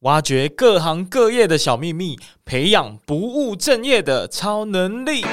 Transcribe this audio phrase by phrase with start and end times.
[0.00, 5.24] 挖掘各行各业的小秘密，培养不务正业的超能力。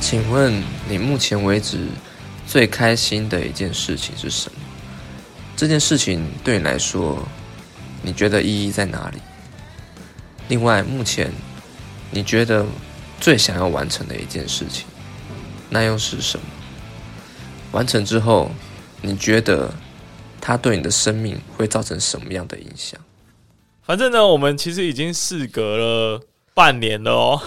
[0.00, 1.88] 请问你目前为止
[2.46, 4.58] 最开心的一件事情是什么？
[5.54, 7.18] 这件事情对你来说，
[8.00, 9.18] 你觉得意义在哪里？
[10.48, 11.32] 另外，目前
[12.10, 12.66] 你觉得
[13.20, 14.86] 最想要完成的一件事情，
[15.70, 16.44] 那又是什么？
[17.72, 18.50] 完成之后，
[19.00, 19.72] 你觉得
[20.40, 23.00] 它对你的生命会造成什么样的影响？
[23.82, 26.20] 反正呢，我们其实已经事隔了
[26.52, 27.40] 半年了哦。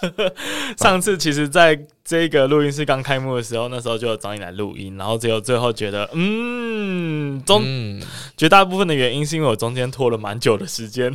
[0.78, 8.02] 上次其实在这个录音室刚开幕的时候，那时候就有找你来录音，然后只有最后觉得，嗯，中、嗯、
[8.36, 11.12] 绝大部分的原因是因为我中间拖了蛮久的时间。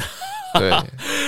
[0.59, 0.71] 对，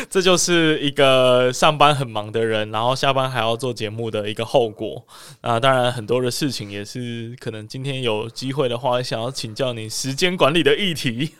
[0.09, 5.05] 这就是一个上班很忙的人，然后下班还要做节目的一个后果。
[5.41, 11.31] 啊，当然很多的事情也是可能今天有机会的话，想要请教你时间管理的议题。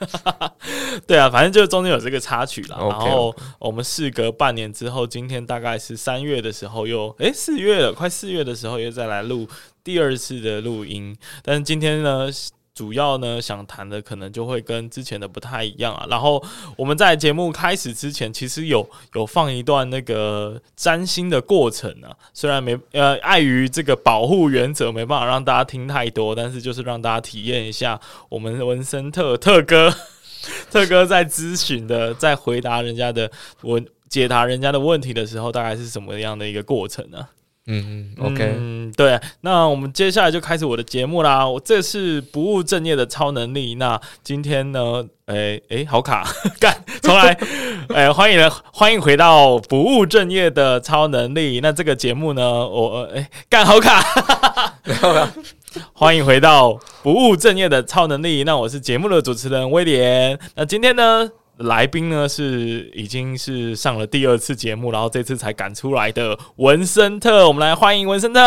[1.08, 2.78] 对啊，反正就是中间有这个插曲啦。
[2.78, 9.48] Okay, 然后我们事隔半年之后，今天大概是三月的时候又，诶，四月了，快四月的时候又再来录
[9.84, 11.16] 第二次的录音。
[11.44, 12.30] 但是今天呢，
[12.78, 16.06] 主要呢，想谈的可能就会跟之前的不太一样啊。
[16.08, 16.44] 然后
[16.76, 22.14] 我们在节目开始之前，其实有有放一段那个占星的过程啊。
[22.36, 29.92] 虽然没呃碍于这个保护原则，没办法让大家听太多，但是就是让大家体验一下我们文森特特哥
[30.70, 33.32] 特哥在咨询的，在回答人家的
[33.64, 37.28] 问解答人家的问题的时候，大概是什么样的一个过程呢？
[37.70, 41.46] 嗯嗯，OK，嗯，对，那我们接下来就开始我的节目啦。
[41.46, 43.76] 我这是不务正业的超能力。
[43.76, 46.26] 那今天呢，哎、欸、哎、欸，好卡，
[46.62, 47.38] 干，重来，
[47.90, 51.60] 哎、欸，欢迎欢迎回到不务正业的超能力。
[51.62, 54.02] 那这个节目呢，我哎干、欸、好卡。
[55.92, 58.46] 欢迎回到不务正业的超能力。
[58.46, 60.40] 那我是节目的主持人威廉。
[60.56, 61.30] 那今天呢？
[61.58, 68.40] 来宾呢是已经是上了第二次节目，然后这次才赶出来的文森特，我们来欢迎文森特。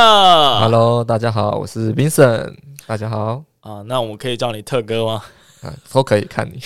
[0.61, 2.55] Hello，大家好，我是 Vincent。
[2.87, 5.25] 大家好啊，那我们可以叫你特哥吗？
[5.63, 6.61] 啊，都可以看你。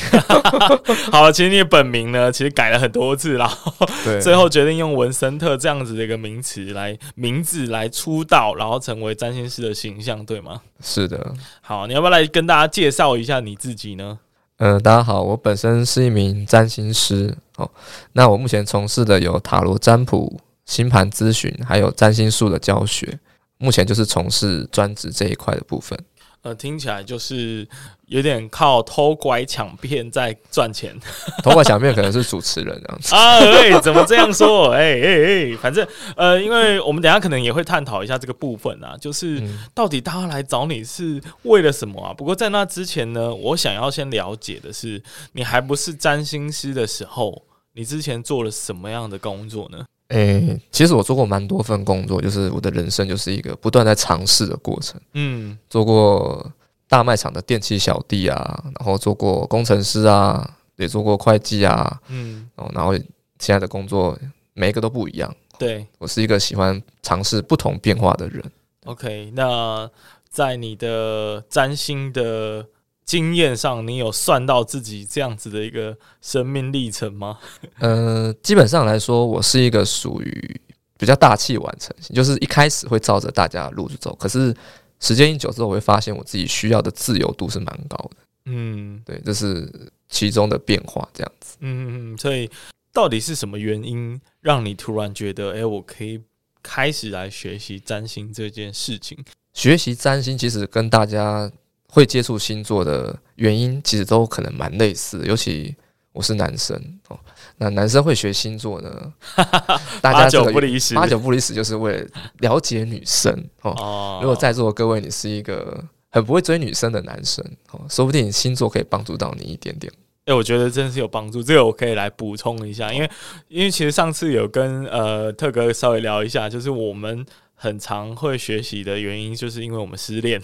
[1.10, 3.72] 好，其实你的本名呢，其实改了很多次，然后
[4.21, 10.60] 最后决定用文森特这样子的一个名词来名字来出道，然后成为占星师的形象，对吗？
[10.83, 11.33] 是的。
[11.62, 14.19] 好，你要不要来跟大家介绍一下你自己呢？
[14.64, 17.70] 嗯、呃，大家好，我本身是一名占星师哦。
[18.12, 23.19] 那我目前从事的有塔罗占卜、星盘咨询，还有占星术的教学。
[23.58, 25.98] 目前就是从事专职这一块的部分。
[26.44, 27.66] 呃，听起来就是
[28.06, 30.94] 有点靠偷拐抢骗在赚钱。
[31.43, 33.38] 偷拐抢骗可能是主持人这样子啊？
[33.38, 34.69] 哎，怎么这样说？
[34.77, 42.12] 哎哎哎，反正呃，因为我们等一下可能也会探讨一下这个部分啊，就是到底大家来找你是为了什么啊？
[42.12, 45.03] 不过在那之前呢，我想要先了解的是，
[45.33, 49.83] 你还不是占星师的时候，你之前做了什么样的工作呢？
[50.09, 55.00] 诶、欸，其实我做过蛮多份工作，就是我的人生就是一个不断在尝试的过程。
[55.15, 56.50] 嗯，做过
[56.88, 62.00] 大卖场的电器小弟啊，然后做过工程师啊，也做过会计啊。
[62.09, 64.19] 嗯，然后现在的工作
[64.53, 65.34] 每一个都不一样。
[65.59, 68.44] 对，我是一个喜欢尝试不同变化的人。
[68.84, 69.91] OK，那
[70.28, 72.66] 在你的占星的。
[73.04, 77.38] 经验上，你有算到自己这样子的一个生命历程吗？
[77.78, 80.60] 呃，基本上来说，我是一个属于
[80.97, 84.56] 比较大器晚成型，就是一开始会照着大家的路子走，可是
[85.00, 88.16] 时间一久之后，我会发现我自己需要的自由度是蛮高的。
[88.47, 89.71] 嗯，对，这是
[90.09, 91.56] 其中的变化，这样子。
[91.60, 92.50] 嗯嗯，所以
[92.92, 96.22] 到底是什么原因让你突然觉得，哎、欸，我可以
[96.62, 99.19] 开始来学习占星这件事情？
[99.53, 101.53] 学习占星其实跟大家。
[101.94, 105.25] 会接触星座的原因，其实都可能蛮类似。
[105.25, 105.72] 尤其
[106.10, 107.16] 我是男生哦，
[107.56, 109.13] 那男生会学星座呢？
[110.03, 112.07] 八九不离十，八九不离十，就是为了
[112.41, 113.33] 了解女生
[113.63, 114.18] 哦。
[114.21, 119.92] 如果在座的各位，你是一个很不会追女生的男生哦，说不定星座可以帮助到你一点点。
[120.27, 121.45] 哎、欸，我觉得真的是有帮助。
[121.45, 123.09] 这个我可以来补充一下，因为
[123.47, 127.24] 因为其实上次有跟呃特哥稍微聊一下，就是我们。
[127.54, 130.41] 很常会学习的原因，就是因为我们失恋。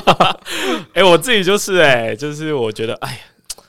[0.94, 3.18] 哎，我自己就是哎、欸，就是我觉得，哎呀，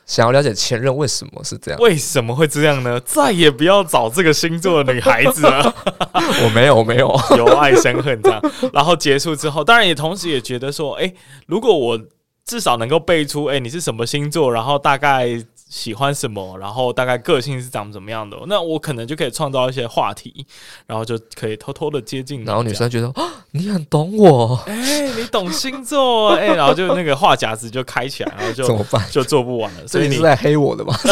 [0.06, 3.00] 想要了解前任为什么是这样，为什么会这样呢？
[3.02, 5.74] 再也不要找这个星座的女孩子了。
[6.44, 7.08] 我没有，我没有，
[7.38, 8.42] 由爱生恨这样。
[8.74, 11.12] 然后结束之后，当然也同时也觉得说，哎，
[11.48, 12.00] 如果我
[12.46, 15.28] 至少能够背出，哎，你是什么星座，然后大概
[15.70, 20.46] 喜欢什么，然后大概个性是长怎么样的，那我可能就可以创造一些话题，
[20.88, 22.44] 然后就可以偷偷的接近。
[22.44, 29.06] 然后女生觉得啊，你很懂我，哎、欸，你懂星座，哎、欸，然后就那个话匣子就开起来，然后就怎么办？
[29.12, 29.88] 就做不完了。
[29.88, 30.96] 所以你，是在黑我的吗？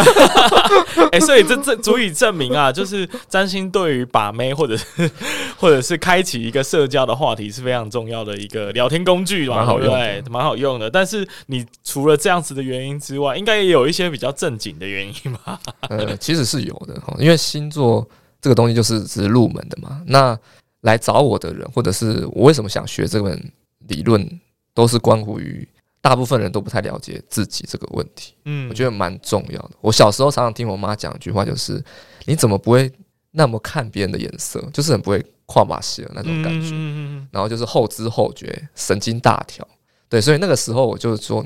[1.11, 4.85] 哎、欸，所以这这足以证明啊，就是占星对于把妹或者是
[5.55, 10.89] 或者是开启一个社交的话题是非常重要的一个聊天工具嘛，蛮好用，对，蛮好用的。
[10.89, 14.46] 但是你除了这样子的原因之外，应该也有一些比较正。
[14.47, 15.59] 正经的原因吗？
[15.89, 18.07] 呃，其实是有的哈，因为星座
[18.39, 20.01] 这个东西就是只是入门的嘛。
[20.05, 20.39] 那
[20.81, 23.51] 来找我的人，或者是我为什么想学这门
[23.89, 24.25] 理论，
[24.73, 25.67] 都是关乎于
[25.99, 28.35] 大部分人都不太了解自己这个问题。
[28.45, 29.71] 嗯，我觉得蛮重要的。
[29.81, 31.83] 我小时候常常听我妈讲一句话，就是
[32.23, 32.89] 你怎么不会
[33.31, 36.69] 那么看别人的颜色，就是很不会跨马戏的那种感觉。
[37.31, 39.67] 然后就是后知后觉，神经大条。
[40.07, 41.45] 对，所以那个时候我就说。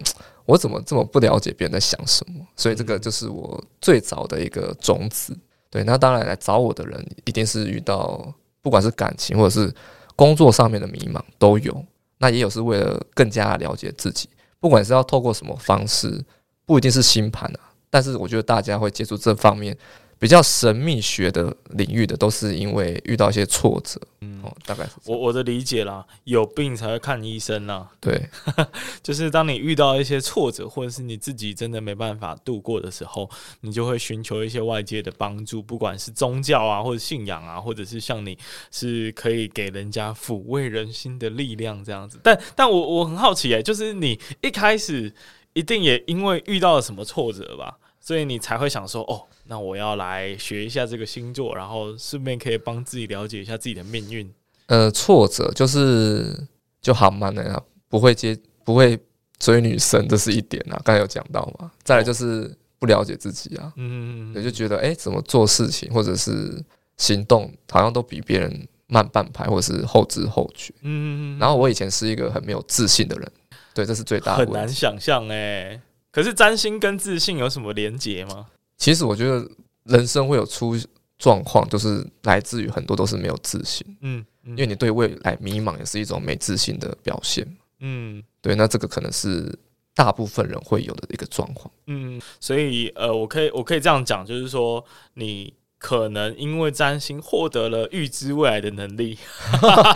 [0.51, 2.45] 我怎么这么不了解别人在想什么？
[2.57, 5.33] 所以这个就是我最早的一个种子。
[5.69, 8.21] 对，那当然来找我的人，一定是遇到
[8.61, 9.73] 不管是感情或者是
[10.17, 11.85] 工作上面的迷茫都有。
[12.17, 14.27] 那也有是为了更加了解自己，
[14.59, 16.21] 不管是要透过什么方式，
[16.65, 17.71] 不一定是星盘啊。
[17.89, 19.77] 但是我觉得大家会接触这方面。
[20.21, 28.29] 比较神秘学的领域的，都是因为遇到一些挫折，嗯，哦，大概是我我的理解啦，有病才会看医生啦，对，
[29.01, 33.27] 就是当你遇到一些挫折，或者是你自己真的没办法度过的时候，
[33.61, 38.37] 你就会寻求一些外界的帮助，不管是宗教啊，或者信仰啊，或者是像你
[38.69, 42.19] 是可以给人家抚慰人心的力量这样子。
[42.21, 45.11] 但但我我很好奇哎、欸，就是你一开始
[45.53, 47.79] 一定也因为遇到了什么挫折吧？
[48.01, 54.33] 所以你才会想说，哦，那我要来学一下这个星座，然后顺便可以帮自己了解一下自己的命运。
[54.65, 56.35] 呃，挫折就是
[56.81, 58.99] 就好慢的呀，不会接，不会
[59.37, 60.81] 追女生，这是一点啊。
[60.83, 61.71] 刚才有讲到嘛。
[61.83, 66.59] 再来就是不了解自己啊，嗯，也就觉得哎、欸，怎么做事情或者是
[66.97, 70.73] 行动，好像都比别人慢半拍，或者是后知后觉。
[70.81, 73.31] 嗯，然后我以前是一个很没有自信的人，
[73.75, 74.35] 对，这是最大。
[74.35, 75.81] 很难想象哎、欸。
[76.11, 78.47] 可是占星跟自信有什么连结吗？
[78.77, 79.49] 其实我觉得
[79.85, 80.75] 人生会有出
[81.17, 83.85] 状况，就是来自于很多都是没有自信。
[84.01, 87.47] 嗯，因为你对未来迷茫也是一种没自信的表现。
[87.79, 89.57] 嗯，对，那这个可能是
[89.95, 91.71] 大部分人会有的一个状况。
[91.87, 95.53] 嗯，所以呃，我可以我可以这样讲，就是说你。
[95.81, 99.17] 可能因为占星获得了预知未来的能力，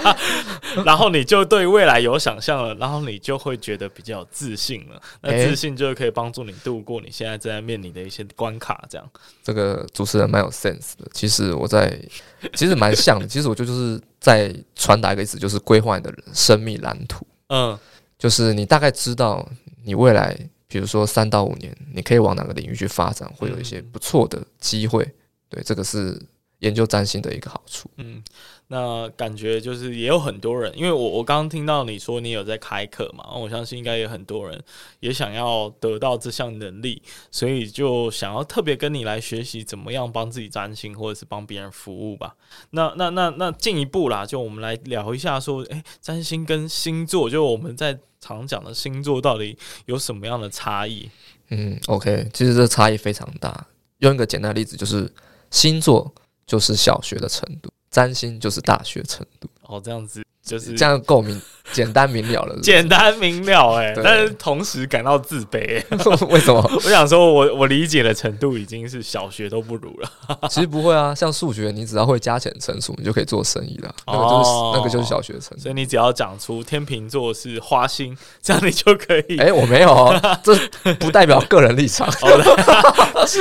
[0.84, 5.00] 然后你就对未来有想象了，然后你就会觉得比较有自信了。
[5.22, 8.84] 那自信就可以帮助你度过你现在正在面临的一些关卡。
[8.90, 9.08] 这样，
[9.44, 11.06] 这个主持人蛮有 sense 的。
[11.14, 11.96] 其实我在，
[12.56, 13.28] 其实蛮像的。
[13.28, 17.28] 其实我就就是在传达一个意思，就是规划你的生命蓝图。
[17.50, 17.78] 嗯，
[18.18, 19.48] 就是你大概知道
[19.84, 20.36] 你未来，
[20.68, 25.08] 比如说三到五年，你可以往哪个领域去发展，会有一些不错的机会。
[25.50, 26.20] 对，这个是
[26.60, 27.90] 研究占星的一个好处。
[27.98, 28.24] 嗯，
[28.68, 34.60] 那感觉就是也有很多人，因为我我刚刚听到你说你有在开课嘛，我相信应该有很多人
[35.02, 42.36] 也想要得到这项能力，所以就想要特别跟你来学习怎么样帮自己占星，或者是帮别人服务吧。
[42.72, 49.56] 那那那那进一步啦，就我们来聊一下说，诶，占星跟星座，就我们在常讲的星座到底
[49.86, 51.10] 有什么样的差异？
[51.50, 53.68] 嗯，OK，其实这差异非常大。
[54.00, 55.12] 用一个简单的例子就是。
[55.56, 56.14] 星座
[56.46, 59.76] 就是小学的程度，占星就是大学程度。
[59.76, 60.24] 哦，这样子。
[60.46, 61.42] 就是这样够明
[61.74, 65.84] 简单明了了，简单明了哎、欸，但是同时感到自卑、欸。
[66.30, 66.62] 为什么？
[66.86, 70.48] 我想说我，我我理解的程度已经是小学都不如了。
[70.48, 73.92] 其实不会啊，像数学，你只要会加减乘除，你就可以做生意了。
[74.06, 75.64] 那个就是、哦、那个就是小学程度。
[75.64, 79.40] 所以你只要讲出天秤座是花心，这样你就可以。
[79.40, 80.56] 哎、欸，我没有、哦，这
[81.00, 82.08] 不代表个人立场，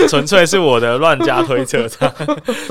[0.08, 1.86] 纯粹是我的乱加推测。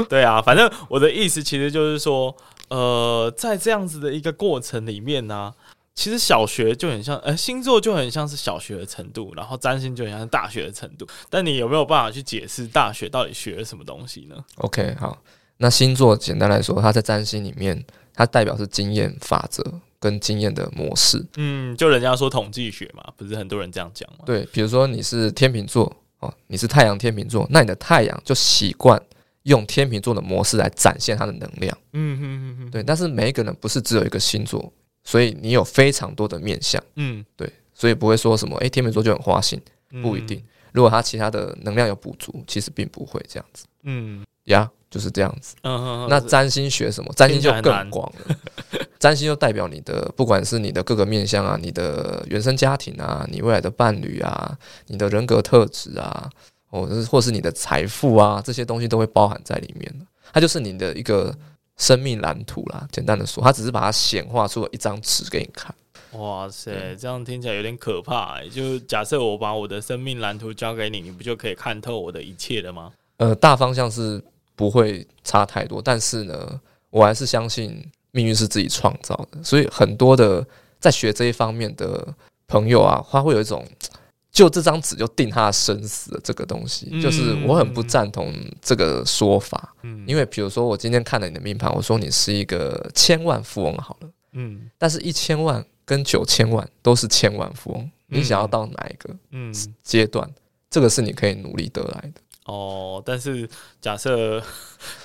[0.09, 2.35] 对啊，反正我的意思其实就是说。
[2.69, 5.53] 呃，在这样子的一个过程里面呢、啊，
[5.93, 11.05] 其实小学就很像，呃，星座就很像是小学的程度，然后占星就很像是大学的程度。
[11.29, 15.21] 但你有没有办法去解释大学到底学了什么东西呢？OK，好，
[15.57, 19.63] 那星座简单来说，它在占星里面，它代表是经验法则
[19.99, 21.23] 跟经验的模式。
[21.37, 24.23] 嗯，就人家说统计学嘛，不是很多人这样讲吗？
[24.25, 28.99] 对，比如说你是天秤座哦，你是太阳天秤座，那你的太阳就习惯。
[29.43, 32.83] 用天秤座的模式来展现它的能量，嗯哼哼哼，对。
[32.83, 34.71] 但是每一个人不是只有一个星座，
[35.03, 37.51] 所以你有非常多的面相，嗯，对。
[37.73, 39.59] 所以不会说什么，诶、欸，天秤座就很花心，
[40.01, 40.41] 不一定。
[40.71, 45.55] 如果他其他的能量有补足，其实并不会这样子，嗯，呀，就是这样子。
[45.63, 47.11] 嗯哼哼，那占星学什么？
[47.15, 48.35] 占星就更广了。
[48.99, 54.57] 占星就代表你的，不管是你的各个面相啊，你的原生家庭啊，你未来的伴侣啊，
[54.87, 56.29] 你的人格特质啊。
[56.81, 60.07] 或者是或是你的财富啊，这些东西都会包含在里面。
[60.31, 61.35] 它就是你的一个
[61.77, 62.87] 生命蓝图啦。
[62.91, 65.73] 简单的说，它只是把它显化出了一张纸给你看。
[66.13, 68.49] 哇塞，这样听起来有点可怕欸。
[68.49, 72.91] 就假设我把我的生命蓝图交给你，你不就可以看透我的一切了吗？
[73.17, 74.23] 呃，大方向是
[74.55, 79.43] 不会差太多，但是呢，我还是相信命运是自己创造的。
[79.43, 80.45] 所以很多的
[80.79, 82.07] 在学这一方面的
[82.47, 83.63] 朋友啊，他会有一种
[84.33, 89.73] 就这张纸就定他的生死的这个东西，就是我很不赞同这个说法。
[89.83, 95.65] 嗯，因为比如说我今天看了你的命盘，我说你是一个千万富翁好了，嗯，但是一千万。
[95.85, 100.25] 跟九千万都是千万富翁，你想要到哪一个嗯阶段？
[100.69, 103.01] 这个是你可以努力得来的哦。
[103.05, 103.47] 但是
[103.81, 104.41] 假设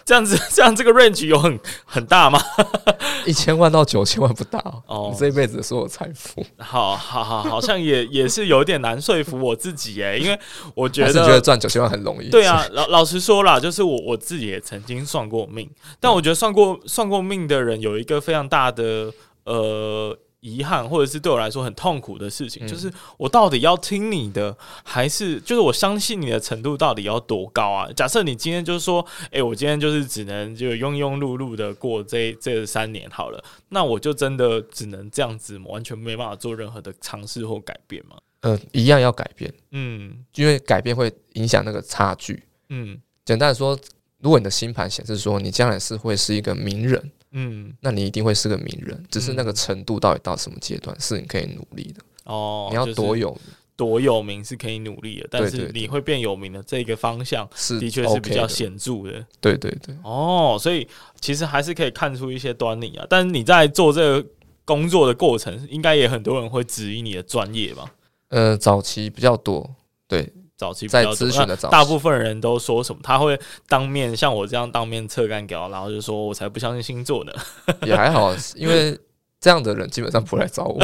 [0.05, 2.41] 这样子，这样这个 range 有很很大吗？
[3.27, 5.11] 一千万到九千万不大哦。
[5.13, 10.39] 你这一辈子的所有财富，好好好，好像也也是有点难说服我自己哎，因为
[10.75, 12.31] 我觉得觉得赚九千万很容易。
[12.31, 15.69] 对啊，老老实说啦，就是我我自己也曾经算过命，
[16.01, 19.13] 但我觉得算过算过命的人有一个非常大的
[19.45, 20.17] 呃。
[20.41, 27.91] 遗憾，或者是对我来说很痛苦的事情，嗯、就是我到底要听你的，还是就是我相信你的程度到底要多高啊？
[27.93, 38.17] 假设你今天就是说，哎、欸，我今天就是只能就庸庸碌碌的过这这三年好了，那我就真的只能这样子，完全没办法做任何的尝试或改变吗？
[38.43, 43.77] 呃，一样要改变，嗯，因为改变会影响那个差距，嗯，简单的说，
[44.21, 47.11] 如果你的星盘显示说你将来是会是一个名人。
[47.33, 52.69] 嗯，那你一定会是个名人，只是那个程度到底到什么阶段是你可以努力的哦。
[52.71, 53.37] 你要多有
[53.77, 59.25] 多有名是可以努力的，但是你会变有名的这个方向是的确是比较显著的。
[59.41, 60.89] 对对对，哦，所以
[61.21, 63.07] 其实还是可以看出一些端倪啊。
[63.09, 64.29] 但是你在做这个
[64.65, 67.95] 工作的过程，应该也很多人会质疑你的专业吧？
[68.31, 69.75] 呃，早期比较多，
[70.07, 70.33] 对。
[70.59, 73.01] 早期在咨询的早期，大部分人都说什么？
[73.03, 73.39] 他会
[73.69, 77.33] 当面像我这样当面测干掉，然后就说：“我才不相信星座呢。
[77.87, 78.99] ”也还好，因为
[79.41, 80.83] 这样的人基本上不来找我。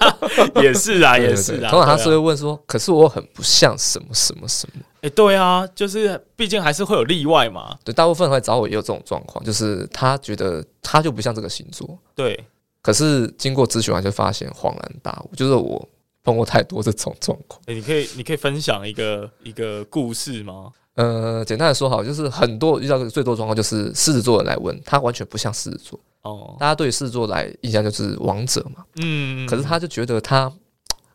[0.62, 1.70] 也是啊， 也是啊。
[1.70, 7.74] 通常他是会问说：“可是我很不像什么什么什么。”哎，对啊，就是毕竟还是会有例外嘛。
[7.82, 11.98] 对，大部分会找我也有这种状况，就是他觉得他就不像这个星座。
[12.14, 12.38] 对，
[12.82, 15.88] 可是经过咨询完就发现恍然大悟，就是我。
[16.24, 20.72] 碰过太多这种状况，欸，你可以你可以分享一个一个故事吗？
[20.94, 26.56] 呃，简单的说好，就是很多遇到最多状况就是狮子座的来问，他完全不像狮子座哦。
[26.58, 30.50] 大家对狮子座来印象就是王者嘛，嗯，可是他就觉得他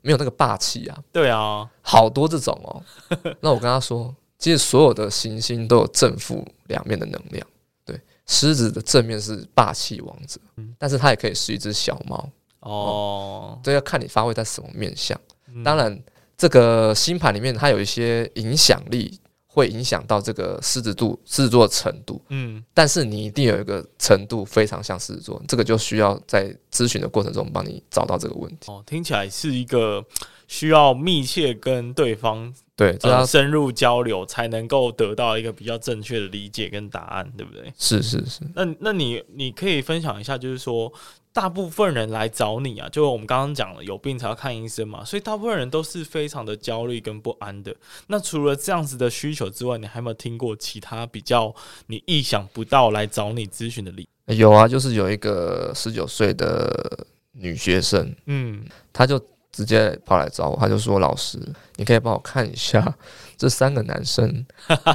[0.02, 0.98] 没有那个霸气啊。
[1.12, 2.84] 对啊，好多这种哦。
[3.42, 7.48] 那我跟他说，其实所有的行星都有正负两面的能量。
[7.86, 12.30] 对，狮子的正面是霸气王者，嗯但是它也可以是一只小猫。
[12.62, 15.20] 哦，这要看你发挥在什么面向。
[15.64, 16.02] 当然，
[16.38, 22.22] 这个星盘里面它有一些影响力，会影响到这个狮子度狮子座的程度。
[22.30, 28.72] 嗯，但是你一定有一个程度非常像狮子座，这个就需要在咨询的过程中帮你找到这个问题。
[28.72, 30.06] 哦，听起来是一个
[30.50, 37.72] 需要密切跟对方对这样深入交流，才能够得到一个比较正确的理解跟答案，对不对？
[37.78, 38.42] 是是是。
[38.54, 40.92] 那那你你可以分享一下，就是说。
[41.32, 47.74] 大部分人来找你啊，就我们刚刚讲了，有病才要看医生嘛，所以大部分人都是非常的焦虑跟不安的。
[48.08, 51.54] 那除了这样子的需求之外，你还有没有听过其他比较
[51.86, 54.36] 你意想不到来找你咨询的例子？
[54.36, 59.24] 有啊，就是有一个十九岁的女学生，嗯，她就。
[59.52, 61.40] 直接跑来找我，他就说：“老师，
[61.76, 62.94] 你可以帮我看一下
[63.38, 64.46] 这三个男生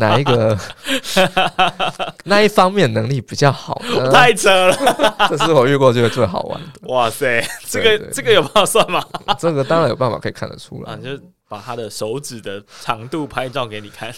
[0.00, 0.58] 哪一个
[2.24, 4.76] 那一方面能力比较好呢？”太扯了，
[5.28, 6.88] 这是我遇过觉得最好玩的。
[6.88, 9.04] 哇塞，这个这个有办法算吗？
[9.38, 11.10] 这个当然有办法可以看得出来，啊，就
[11.48, 14.12] 把他的手指的长度拍照给你看。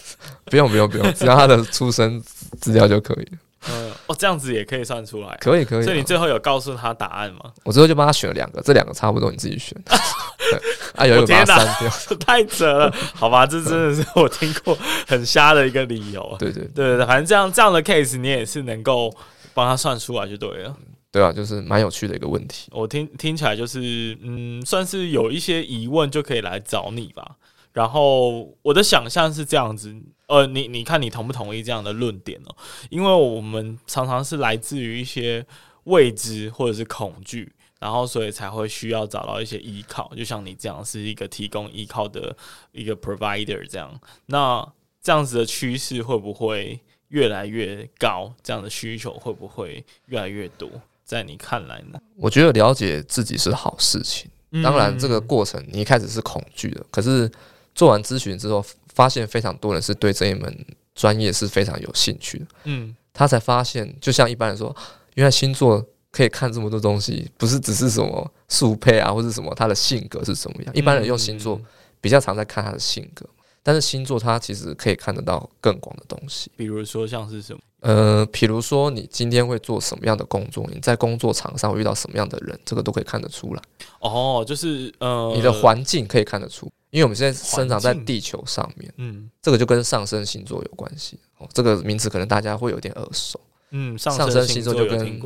[0.46, 2.22] 不用不用不用，只要他的出生
[2.60, 3.38] 资料就可以了。
[3.68, 5.84] 嗯，哦，这样子也可以算出来，可以可以。
[5.84, 7.52] 所以你最后有告诉他答案吗？
[7.64, 9.76] 我最后就帮他选了两个，这两个差不多，你自己选。
[10.94, 16.36] 啊，有一个把它删掉， 太扯了，好吧，这真的是我听过很瞎的一个理由。
[16.38, 19.12] 对对对对，反正这样这样的 case 你也是能够
[19.52, 20.76] 帮他算出来就对了。
[21.10, 22.70] 对啊，就是蛮有趣的一个问题。
[22.72, 27.32] 我听听起来就是，嗯，算是有一些疑问就可以来找你吧。
[27.72, 29.94] 然后我的想象是这样子，
[30.26, 32.56] 呃，你你看你同不同意这样的论点哦？
[32.90, 35.46] 因为我们常常是来自于一些
[35.84, 37.52] 未知或者是恐惧。
[37.78, 42.34] 然后，所以才会需要找到一些依靠，就像你这样是一个提供依靠的
[42.72, 44.00] 一个 provider 这样。
[44.24, 44.66] 那
[45.02, 48.32] 这样子的趋势会不会越来越高？
[48.42, 50.68] 这样的需求会不会越来越多？
[51.04, 52.00] 在你看来呢？
[52.16, 54.28] 我觉得了解自己是好事情。
[54.64, 57.30] 当然，这个过程你一开始是恐惧的，可是
[57.74, 58.64] 做完咨询之后，
[58.96, 62.46] 发现非常多人是对这一门专业是非常有兴趣的。
[62.64, 64.74] 嗯，他才发现，就像一般人说，
[65.14, 70.74] 原来星座可以看这么多东西，不是只是什么速配啊，或者什么他的性格是什么样。
[70.74, 71.60] 一般人用星座
[72.00, 73.26] 比较常在看他的性格，
[73.62, 76.50] 但是星座它其实可以看得到更广的东西。
[76.56, 77.60] 比如说像是什么？
[77.80, 83.62] 呃，比如说你今天会做什么样的工作，你在工作场上会遇到什么样的人，这个都可以看得出来。
[84.00, 91.18] 哦，就是呃，你的环境可以看得出，因为我们现在生长在地球上面，嗯，这个就跟上升星座有关系。
[91.38, 93.40] 哦，这个名词可能大家会有点耳熟。
[93.70, 95.20] 嗯，上升星座就跟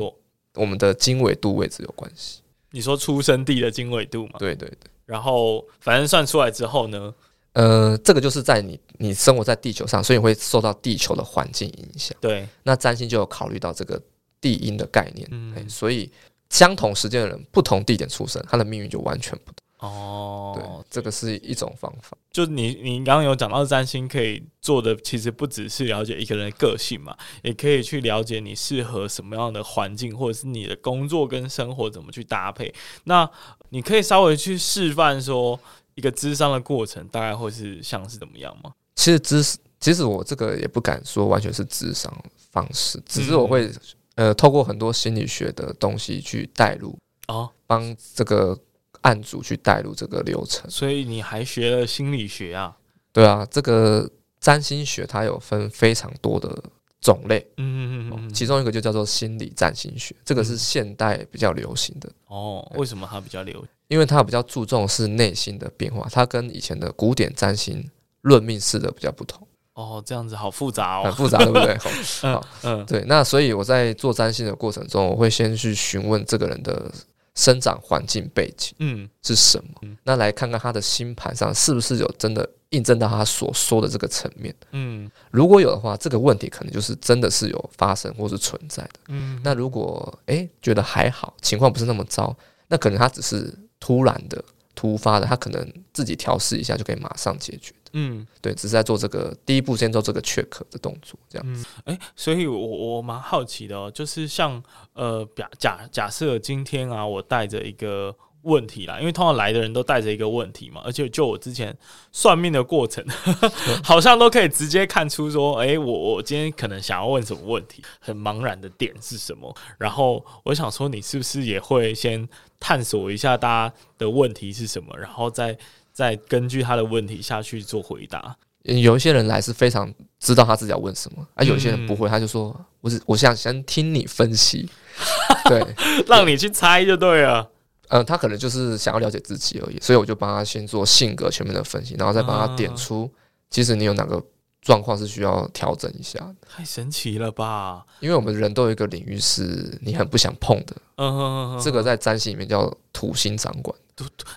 [0.55, 2.41] 我们的经纬度位置有关系。
[2.71, 4.33] 你说出生地的经纬度嘛？
[4.39, 4.89] 对对对。
[5.05, 7.13] 然后反正算出来之后呢，
[7.53, 12.17] 呃，这个就是在你你生活在地球上，所以你会受到地球的环境影响。
[12.19, 12.47] 对。
[12.63, 14.01] 那占星就有考虑到这个
[14.41, 15.27] 地因的概念。
[15.31, 15.69] 嗯。
[15.69, 16.11] 所以
[16.51, 19.55] 相同时间的人，不同地点出生，他的命运就完全不同。
[19.79, 22.15] 哦，对，这个是一种方法。
[22.29, 32.71] 就你你刚刚有讲到占星可以做的，其实不只是了解一个人的个性嘛，也可以去了解你适合什么样的环境，或者是你的工作跟生活怎么去搭配。
[33.05, 33.27] 那
[33.69, 35.59] 你可以稍微去示范说
[35.95, 38.71] 一个智商的过程，大概会是像是怎么样吗？
[38.95, 42.15] 其实咨，其实我这个也不敢说完全是智商
[42.51, 43.73] 方式，只是我会、嗯、
[44.21, 46.95] 呃透过很多心理学的东西去带入
[47.27, 48.57] 哦，帮这个。
[49.03, 52.77] 案主去带入这个流程，所以你还学了心理学啊？
[53.11, 54.07] 对啊，这个
[54.39, 56.55] 占星学它有分非常多的
[56.99, 62.07] 种类，嗯嗯嗯，其中一个就叫做心理占星学，这个是现代比较流行的。
[62.27, 63.67] 哦，为什么它比较流行？
[63.87, 67.83] 因为它比较注重是内心的变化，它跟以前的古典占星
[68.21, 69.47] 论命式的比较不同。
[69.81, 71.77] 哦，这样子好复杂哦，很复杂，对不对？
[72.21, 73.03] 好， 嗯，对。
[73.07, 76.91] 那所以我在做占星的过程中，我会先去询问这个人的。
[77.33, 79.73] 生长环境背景，嗯，是什么？
[79.83, 89.39] 嗯，那来看看他的星盘上是不是有真的印证到他所说的这个层面，嗯，如果有的话，这个问题可能就是真的是有发生或是存在的，嗯。
[89.41, 92.35] 那如果诶、欸、觉得还好，情况不是那么糟，
[92.67, 94.43] 那可能他只是突然的、
[94.75, 97.73] 突发的，他可能自己调试一下就可以马上解决。
[97.93, 101.65] 嗯，对，只是在做这个第一步，先做这个 check 的动作，这样子。
[101.79, 104.61] 哎、嗯欸，所以我我蛮好奇的哦，就是像
[104.93, 111.77] 呃，假假假设今天啊，我带着一个问题啦，因为通常来的人都带着一个问题嘛，而且就我之前
[112.11, 113.05] 算命的过程，
[113.83, 119.53] 好像都可以直接看出说，哎、欸，我我今天可能想要问什么问题，很茫然的点是什么？
[119.77, 122.27] 然后我想说，你是不是也会先
[122.59, 125.57] 探索一下大家的问题是什么，然后再。
[125.91, 128.35] 再根据他的问题下去做回答。
[128.63, 134.69] 有一些人来是非常知道他自己要问什么，而有些人不会，他就说：“我是我想先听你分析，
[135.49, 135.65] 对，
[136.05, 137.49] 让你去猜就对了。”
[137.89, 143.11] 嗯，他可能就是想要了解自己而已，所以我就帮他先做性格全面的分析，然后再帮他点出，
[143.49, 144.23] 其实你有哪个
[144.61, 146.19] 状况是需要调整一下。
[146.47, 147.83] 太神奇了吧！
[147.99, 153.75] 因为我们人都有一个领域是你很不想碰的，嗯哼，这个在占星里面叫土星掌管。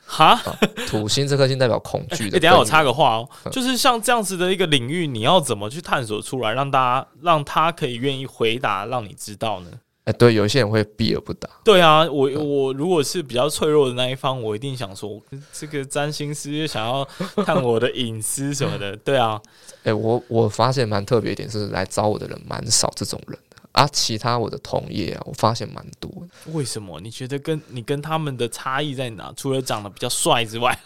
[0.05, 0.41] 哈，
[0.89, 2.37] 土星这颗星代表恐惧的。
[2.37, 9.71] 欸，等下我插个话哦，就是像这样子的一个领域，你要怎么去探索出来，让大家让他可以愿意回答，让你知道呢？
[10.05, 11.49] 哎，对，有一些人会避而不答。
[11.65, 15.19] 对啊，我我如果是比较脆弱的那一方，我一定想说，
[15.51, 17.03] 这个占星师想要
[17.43, 18.95] 看我的隐私什么的。
[18.99, 19.41] 对啊，
[19.85, 23.39] 哎，我我发现蛮特别一点是，来找我的人蛮少这种人。
[23.75, 26.09] 啊，其他我的同业啊，我发现蛮多。
[26.53, 27.01] 为什么？
[27.01, 29.33] 你觉得跟你跟他们的差异在哪？
[29.37, 30.79] 除了长得比较帅之外，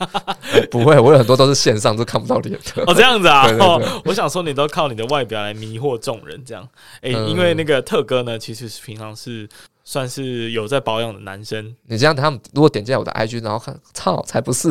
[0.52, 2.82] 欸， 不会，我有很多都是线上都看不到脸的。
[2.88, 3.46] 哦，这样子啊？
[3.60, 6.66] 哦，我想说，你都靠你的外表来迷惑众人，这样。
[7.02, 9.46] 哎，欸，嗯，因为那个特哥呢，其实是平常是
[9.84, 11.76] 算是有在保养的男生。
[11.86, 14.70] 你这样，他们如果点进来我的 IG，然后看，操，才不是，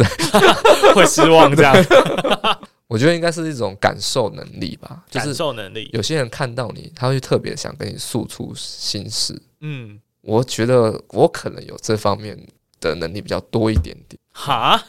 [0.96, 1.76] 会失望这样。
[2.88, 5.90] 我觉得应该是一种感受能力吧，感受能力。
[5.94, 9.40] 有些人看到你，他会特别想跟你诉出心事。
[9.60, 12.38] 嗯，我觉得我可能有这方面
[12.80, 14.18] 的能力比较多一点点。
[14.32, 14.82] 哈，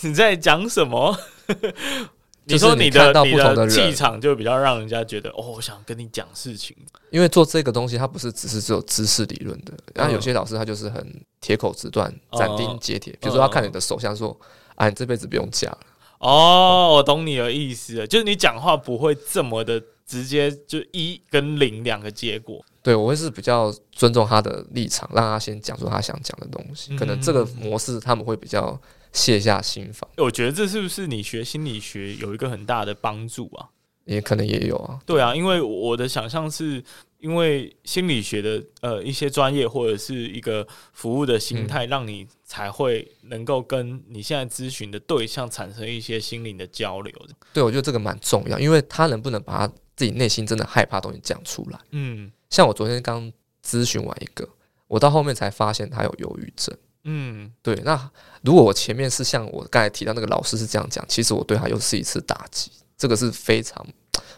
[0.00, 1.16] 你在讲什么？
[2.48, 6.76] 你说你的你的气场就比较让人家觉得哦，我想跟你讲事情。
[7.10, 9.72] 因为做这个东西，它不是只是只有知识理论的。
[9.92, 11.04] 然后有些老师他就是很
[11.40, 13.12] 铁口直断、斩钉截铁。
[13.20, 14.38] 比如说，他看你的手相说
[14.76, 15.78] ：“啊，你这辈子不用嫁了。”
[16.18, 22.64] 哦，我懂你的意思了，就是你讲话不会这么的直接，就一跟零两个结果。
[22.82, 26.96] 对，我会是比较尊重他的立场，让他先讲出他想讲的东西。
[26.96, 28.80] 可能这个模式他们会比较
[29.12, 30.08] 卸下心防。
[30.16, 33.68] 我觉得这是不是你学心理学有一个很大的帮助啊？
[34.04, 35.00] 也可能也有啊。
[35.04, 36.82] 对啊，因为我的想象是。
[37.18, 47.12] 因为心理学的呃一些专业或者是一个服务的心态，让你才会能够跟你现在咨询的对象产生一些心灵的交流。
[47.52, 51.78] 对，我觉得这个蛮重要，因为他能不能把他自己内心真的害怕的东西讲出来？
[51.90, 53.32] 嗯，像我昨天刚
[53.64, 54.48] 咨询完一个，
[54.86, 56.76] 我到后面才发现他有忧郁症。
[57.08, 57.74] 嗯，对。
[57.84, 58.10] 那
[58.42, 63.84] 如果我前面是像我刚才提到那个老师是这样讲，其实我对他又是一次打击，这个是非常。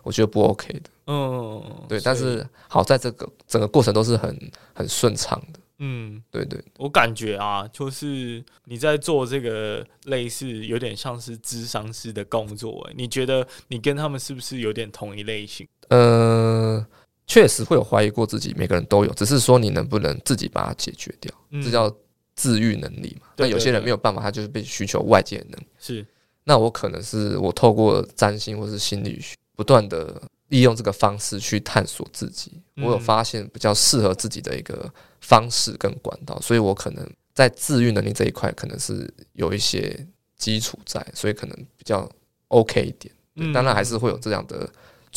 [0.03, 4.39] 我觉得不 OK 的，嗯，对，但是好在这个整个过程都是很
[4.75, 15.67] 很顺畅的，嗯，对对，我感觉啊，就是你在做这个类似有点像是智商师的工作，欸，你觉得你跟他们是不是有点同一类型？
[15.89, 16.87] 呃，
[17.27, 21.91] 确实会有怀疑过自己，每个人都有，只是说你能不能自己把它解决掉，嗯，这叫
[22.35, 23.29] 自愈能力嘛。
[23.39, 25.67] 那有些人没有办法，他就是被需求外界的能力。
[25.79, 26.07] 是，
[26.45, 29.35] 那我可能是我透过占星或是心理学。
[29.57, 40.07] 不断的利用这个方式去探索自己，我有发现比较适合自己的一个方式跟管道，所以我可能在自愈能力这一块可能是有一些
[40.37, 42.11] 基础在，所以可能比较
[42.49, 43.15] OK 一点。
[43.53, 44.69] 当然还是会有这样的。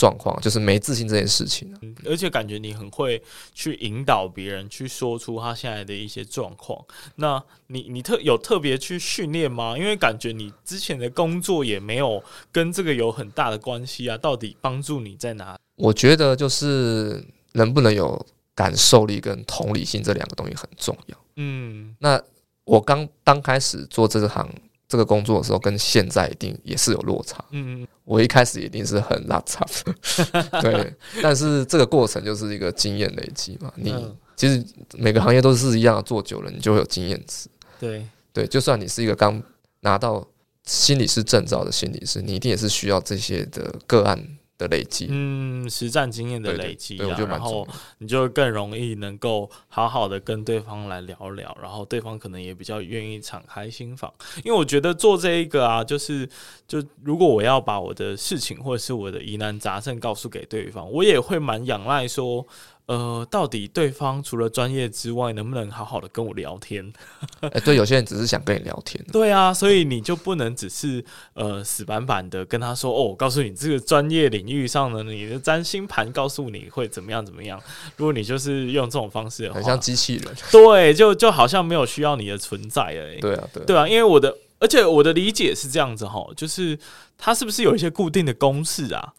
[0.01, 3.21] 状况就是没自信这件事情，嗯，而且感觉你很会
[3.53, 6.83] 去引导别人去说出他现在的一些状况。
[7.17, 9.77] 那你你特有特别去训练吗？
[9.77, 14.17] 因为感觉你之前的工作也没有跟这个有很大的关系啊。
[14.17, 15.55] 到底帮助你在哪？
[15.75, 21.17] 我觉得就是能不能有感受力跟同理心这两个东西很重要。
[21.35, 22.19] 嗯，那
[22.63, 24.49] 我刚刚开始做这行。
[24.91, 27.41] 这个工作的时候跟现在一定也是有落差。
[27.51, 30.93] 嗯，我一开始一定是很拉差的， 对。
[31.21, 33.71] 但是这个过程就是一个经验累积嘛。
[33.77, 33.95] 你
[34.35, 34.61] 其实
[34.95, 37.47] 每个行业都是一样，做久了你就会有经验值。
[37.79, 39.41] 对对，就算你是一个刚
[39.79, 40.27] 拿到
[40.65, 44.21] 心理师证照的心理师，你一定也是需要这些的个案。
[44.61, 56.29] 的累积，嗯，实战经验的累积，啊，然后你就更容易能够好好的跟对方来聊聊，然后对方可能也比较愿意敞开心房，因为我觉得做这一个啊，就是
[56.67, 62.45] 就如果我要把我的事情或者是我的疑难杂症告诉给对方，我也会蛮仰赖说。
[62.91, 66.91] 呃，到底对方除了专业之外，能不能好好的跟我聊天？
[67.39, 69.01] 哎、欸，对，有些人只是想跟你聊天。
[69.13, 71.01] 对啊，所以你就不能只是
[71.33, 77.57] 呃死板板的跟他说哦，我告诉你这个专业领域上的你的占星盘告诉你会怎么样怎么样。
[77.95, 80.35] 如果你就是用这种方式的话，很像机器人。
[80.51, 83.21] 对，就就好像没有需要你的存在而已。
[83.21, 86.77] 对啊，对啊，对啊，因为我的，而且我的理解是这样子哈，就是
[87.17, 89.13] 他是不是有一些固定的公式啊？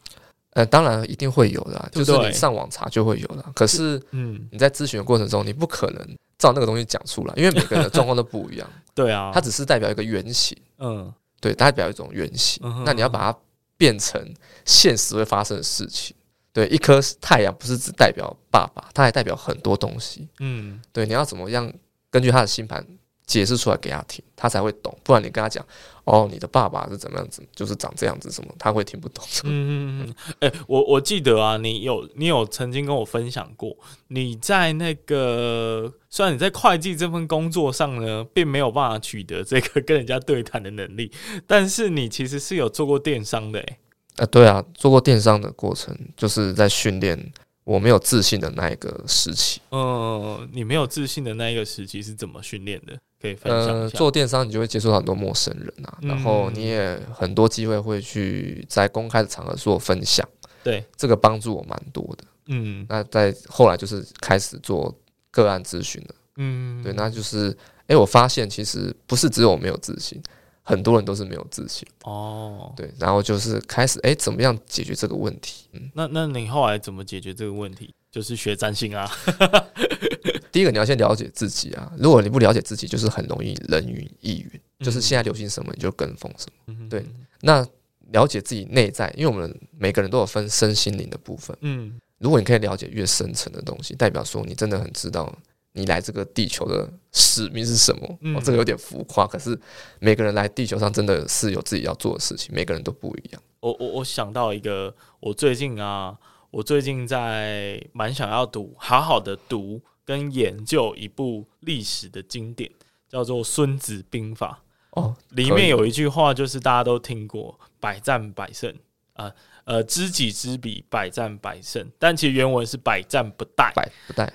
[0.53, 3.43] 呃，当然一定会有的，就是你上网查就会有的。
[3.55, 8.69] 可是，嗯，你在咨询的过程中，你不可能照那个东西讲出来，因为每个人的状况都不一样。
[8.93, 11.11] 对啊，它只是代表一个原型，嗯，
[11.41, 12.61] 对，代表一种原型。
[12.85, 13.37] 那你要把它
[13.77, 14.21] 变成
[14.63, 16.15] 现实会发生的事情。
[16.51, 20.27] 对，一颗太阳不是只代表爸爸，它还代表很多东西。
[20.39, 21.73] 嗯，对，你要怎么样
[22.11, 22.85] 根据他的星盘
[23.25, 24.95] 解释出来给他听，他才会懂。
[25.01, 25.65] 不然你跟他讲，
[26.05, 29.23] 哦，你的爸爸是怎么样子，就是长这样子什么，他会听不懂。
[29.43, 30.15] 嗯嗯嗯。
[30.39, 33.75] 哎、欸，我我记得啊，你有你有曾经跟我分享过，
[34.09, 41.11] 你在那个虽然你在会计这份工作上呢，并没有办法取得这个跟人家对谈的能力，
[41.47, 43.65] 但是你其实是有做过电商的、欸。
[43.65, 43.77] 哎，
[44.17, 47.31] 呃，对啊，做过电商的过程，就是在训练。
[47.65, 52.93] 我没有自信的那一个时期，嗯，你没有自信的那一个时期是怎么训练的？
[53.23, 53.73] 可以分享。
[53.73, 60.27] 呃，做电商，你就会接触到很多陌生人啊，然后你也很多机会会去在公开的场合做分享，
[60.61, 62.25] 对，这个帮助我蛮多的。
[62.47, 64.93] 嗯，那在后来就是开始做
[65.31, 67.57] 个案咨询了，嗯，对，那就是，
[67.87, 70.21] 哎，我发现其实不是只有我没有自信。
[70.65, 75.67] 很多人都是没有自信哦，对，然后就是开始哎、欸，怎么样解决这个问题？
[75.73, 77.93] 嗯，那那你后来怎么解决这个问题？
[78.09, 79.05] 就是学占星啊。
[80.53, 86.53] 第一个你要先了解自己啊，如果你不了解自己，就是很容易人云亦云，就是现在流行什么你就跟风什么。
[86.67, 87.05] 嗯，对。
[87.41, 87.67] 那
[88.11, 91.57] 了解自己内在，因为我们每个人都有分身心灵的部分。
[91.61, 95.35] 嗯，如果你可以了解越深层的东西，代表说你真的很知道。
[95.75, 98.17] 你来这个地球的使命是什么？
[98.21, 99.59] 嗯、哦，这个有点浮夸，可是
[99.97, 103.41] 每个人来地球上真的是有自己要做的事情，每个人都不一样。
[103.59, 106.15] 我我我想到一个，我最近啊，
[106.51, 112.69] 我最近在蛮想要读，好好的读跟研究一部历史的经典，
[113.07, 114.61] 叫做《孙子兵法》。
[115.01, 118.71] 哦，里面有一句话，就是大家都听过“百战百胜”，
[119.13, 121.89] 呃呃，知己知彼，百战百胜。
[121.97, 124.29] 但其实原文是“百战不殆”，百不殆。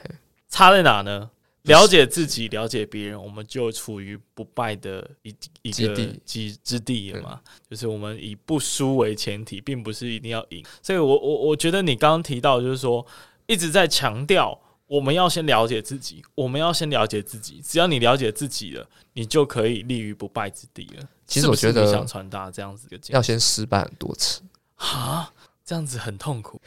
[0.48, 1.30] 差在哪呢？
[1.62, 7.40] 了解自己，了解别人，我们就处于不败的一一个基之地了嘛。
[7.70, 10.64] 就是我们以不输为前提，并不是一定要赢。
[10.82, 13.06] 所以我我我觉得你刚刚提到，就是说
[13.46, 14.60] 一直在强调。
[14.88, 17.62] 我们要先了解自己，我们要先了解自己。
[17.62, 21.08] 只要你了解自己了，你就可以立于不败之地了。
[21.26, 24.40] 其实我觉得想传达这样子的，要先失败很多次
[24.76, 25.30] 啊，
[25.62, 26.58] 这样子很痛苦。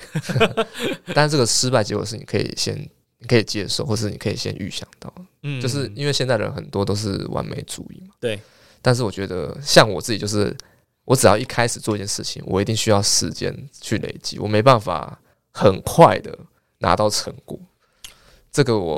[1.16, 2.78] 但是这个失败结果是你可以先
[3.18, 5.12] 你可以接受，或是你可以先预想到。
[5.42, 8.14] 嗯，就是因为现在人很多都是完美主义嘛。
[8.20, 8.40] 对。
[8.84, 10.56] 但是我觉得像我自己，就是
[11.06, 15.20] 我只要一开始做一件事情，我一定需要时间去累积，我没办法
[15.52, 16.38] 很快的
[16.78, 17.60] 拿到成果。
[18.52, 18.98] 这个我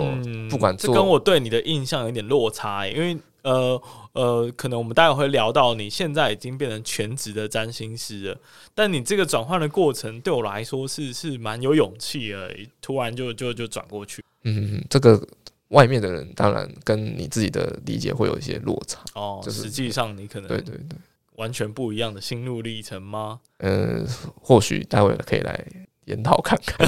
[0.50, 3.80] 不管做，嗯，这跟我对你的印象有点落差，欸，因为呃
[4.14, 8.38] 呃，可能我们待会会聊到，你现在已经变成全职的占星师了，
[8.74, 14.24] 但你这个转换的过程对我来说是是蛮有勇气的，突然就就就转过去。
[14.44, 15.22] 嗯，这个
[15.68, 20.98] 外面的人当然跟你自己的理解会有一些落差哦，就是实际上你可能对对对
[21.36, 23.40] 完全不一样的心路历程吗？
[23.58, 24.04] 呃，
[24.42, 25.66] 或许待会可以来。
[26.06, 26.88] 研讨看看，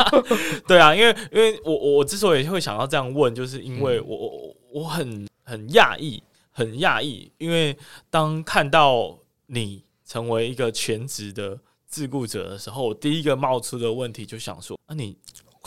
[0.66, 7.76] 对啊，因为因为我我之所以会想要这样问，就是因为我我我很很讶异，很讶异，因为
[8.10, 15.16] 当看到你成为一个全职的自雇者的时候，我第一个冒出的问题就想说，啊你。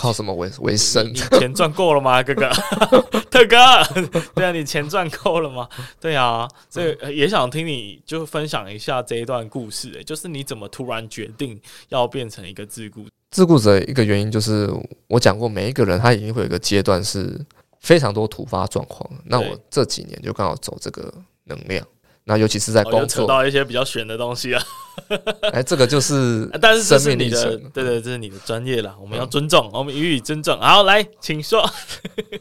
[0.01, 1.07] 靠什么为为生？
[1.13, 2.49] 你钱赚够了吗，哥哥？
[3.29, 3.55] 特哥，
[4.33, 5.69] 对啊，你钱赚够了吗？
[5.99, 9.93] 对啊，所以也想听你就分享一下这一段故事。
[9.99, 13.05] 哎，就是你怎么突然决定要变成一个自雇？
[13.29, 14.67] 自雇者一个原因就是
[15.07, 17.39] 我讲过，每一个人他一定会有一个阶段是
[17.79, 19.07] 非常多突发状况。
[19.23, 21.85] 那我这几年就刚好走这个能量。
[22.23, 24.63] 那尤其是在工作，扯到一些比较玄的东西啊。
[25.53, 30.57] 哎，这个就是， 但是这是你的，对对，这是你的专业了，我们要尊重，我们予以尊重。
[30.59, 31.67] 好，来，请说。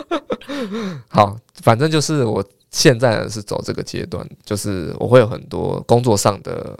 [1.09, 6.79] 好，反正就是我现在是走这个阶段，就是我会有很多工作上的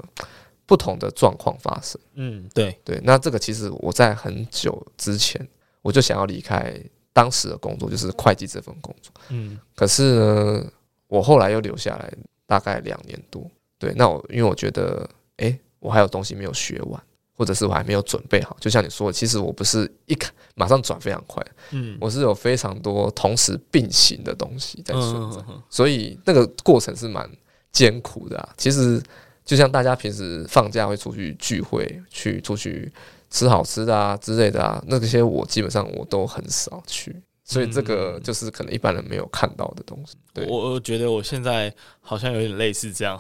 [0.67, 1.99] 不同的状况发生。
[2.15, 3.01] 嗯，对对。
[3.03, 5.49] 那这个其实我在很久之前
[5.83, 6.79] 我就想要离开
[7.13, 9.13] 当时的工作，就是会计这份工作。
[9.31, 10.65] 嗯，可是呢，
[11.07, 12.13] 我后来又留下来。
[12.51, 17.01] 大概两年多，对，那我因为我觉得，哎、欸，我还有东西没有学完，
[17.37, 18.57] 或者是我还没有准备好。
[18.59, 27.31] 就像你说的，其实我不是一看马上转非常快，嗯，我是有非常多同时并行的东西在存在，所以那个过程是蛮
[27.71, 28.49] 艰苦的啊。
[28.57, 29.01] 其实
[29.45, 32.93] 就像大家平时放假会出去聚会，去出去
[33.31, 37.15] 吃好吃的啊之类的啊，那些我基本上我都很少去。
[37.51, 40.17] 所以这个就是可能一般人没有看到的东西。
[40.33, 43.19] 对，我我觉得我现在好像有点类似这样，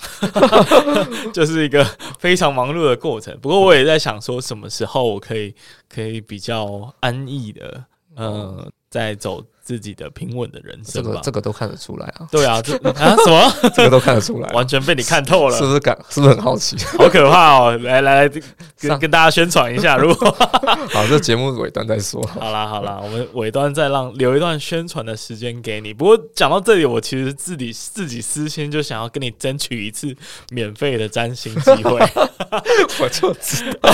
[1.35, 1.85] 就是一个
[2.19, 3.37] 非常忙碌的过程。
[3.40, 5.53] 不过我也在想说，什么时候我可以
[5.88, 7.85] 可以比较安逸的，
[8.16, 9.45] 嗯，在走。
[9.71, 12.27] 自己的平稳的人生，这个这个都看得出来啊。
[12.29, 13.71] 对啊，这 啊什么？
[13.73, 15.79] 这个都看得出来，完全被你看透了，是不是？
[15.79, 16.77] 感是不是很好奇？
[16.99, 17.79] 好可怕哦！
[17.85, 18.41] 来来来，
[18.81, 20.29] 跟跟大家宣传一下，如果
[20.91, 22.21] 好，这节目尾端再说。
[22.27, 25.95] 好啦好啦，我们尾端再让留一段宣传的时间给你。
[25.95, 30.13] 不过讲到这里，我其实自己自己私心就想要跟你争取一次
[30.51, 32.01] 免费的占星机会。
[32.99, 33.91] 我就知道，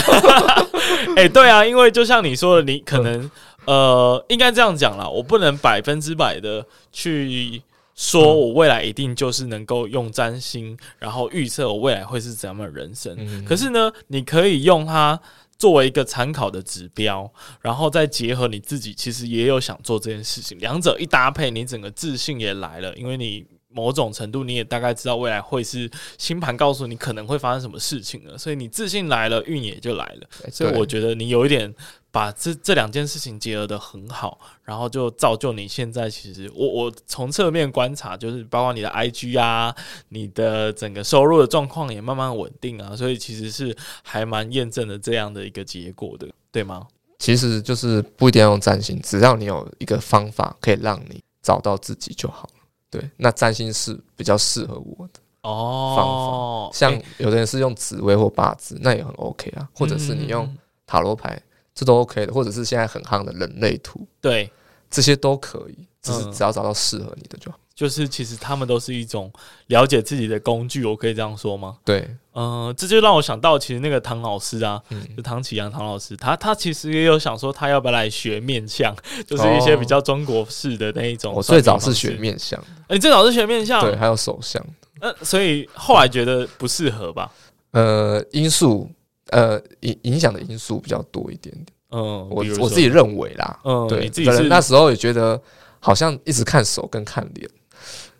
[1.17, 3.31] 哎，对啊，因为就像你说的，你可能。
[3.67, 7.61] 呃，应该这样讲啦，我不能百分之百的去
[7.95, 13.17] 说，我未来一定就是能够用占星，然后预测我未来会是怎样的人生。
[13.19, 15.19] 嗯、可是呢，你可以用它
[15.59, 17.29] 作为一个参考的指标，
[17.61, 30.51] 然后再结合你自己，其实也有想做这件事情，两者一搭配，你整个自信也来了，因为你某种程度你也大概知道未来会是星盘告诉你可能会发生什么事情了，所以你自信来了，运也就来了。
[30.53, 31.75] 所以我觉得你有一点。
[32.17, 36.09] 把这这两件事情结合的很好，然后就造就你现在。
[36.09, 39.75] 其实我我从侧面观察，就是包括你的 IG 啊，
[40.09, 46.87] 你的整个收入的状况也慢慢稳定啊，所以其实是还蛮验证了这样的一个结果的，对吗？
[47.19, 52.65] 其实就是不一定要用占星，只要你有一个方法可以让你找到自己就好了。
[52.89, 56.79] 对，那占星是比较适合我的哦方法。
[56.79, 60.51] 像有的人是用紫薇或八字，那也很 OK 啊，或者是你用
[60.87, 61.39] 塔罗牌。
[61.77, 64.51] 这都 OK 的，或者是现在很夯的人类图，对，
[64.91, 67.59] 这些都可以，只是只要找到适合你的就好。
[67.75, 69.31] 就是其实他们都是一种
[69.67, 71.77] 了解自己的工具，我可以这样说吗？
[71.85, 81.35] 对，嗯，这就让我想到，其实那个唐老师啊，嗯、就唐启阳唐老师，他他其实也有想说，他要不要来学面相，就是一些比较中国式的那一种。
[81.35, 82.59] 我最早是学面相，
[82.89, 84.65] 你、欸、最早是学面相，对，还有手相。
[85.01, 87.31] 呃，所以后来觉得不适合吧？
[87.73, 88.91] 呃，因素，
[89.31, 91.67] 呃，影影响的因素比较多一点点。
[91.91, 95.41] 嗯，我我自己认为啦，嗯，对，可能那时候也觉得
[95.79, 97.49] 好像一直看手跟看脸。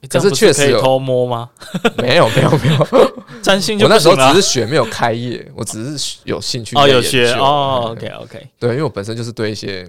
[0.09, 1.51] 可是确实有偷摸吗？
[1.97, 2.87] 没有没有没有，
[3.43, 9.89] 占星就我那时候只是学，没有开业，我只是有兴趣哦，有学哦，OK OK，对，因为我本身就是对一些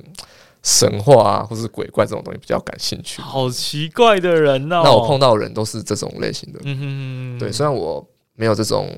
[0.63, 3.21] 神话啊或是鬼怪这种东西比较感兴趣。
[3.21, 8.03] 好奇怪的人哦，那我碰到的人都是这种类型的，嗯哼，对，虽然我
[8.33, 8.89] 没有这种。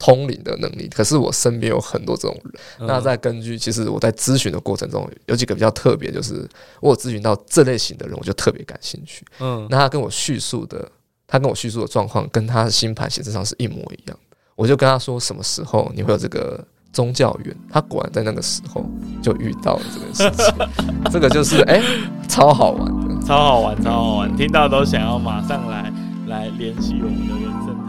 [0.00, 2.54] 通灵的能力，可是我身边有很多这种人。
[2.78, 6.48] 嗯、那在根据，其实我在咨询的过程中，有几个比较特别，就是
[6.80, 9.26] 我有咨询到这类型的人，我就特别感兴趣。
[9.40, 10.90] 嗯，那他跟我叙述的，
[11.26, 14.18] 他跟我叙述的状况，跟他的星盘显示上是一模一样。
[14.56, 17.54] 我就跟他说，什么时候你会有这个宗教缘？
[17.70, 18.82] 他果然在那个时候
[19.20, 20.54] 就遇到了这个事情。
[21.12, 21.84] 这个就是哎、欸，
[22.26, 25.92] 超好玩的，超好玩，超好玩，听到都想要马上来
[26.26, 27.79] 来联系我们的人。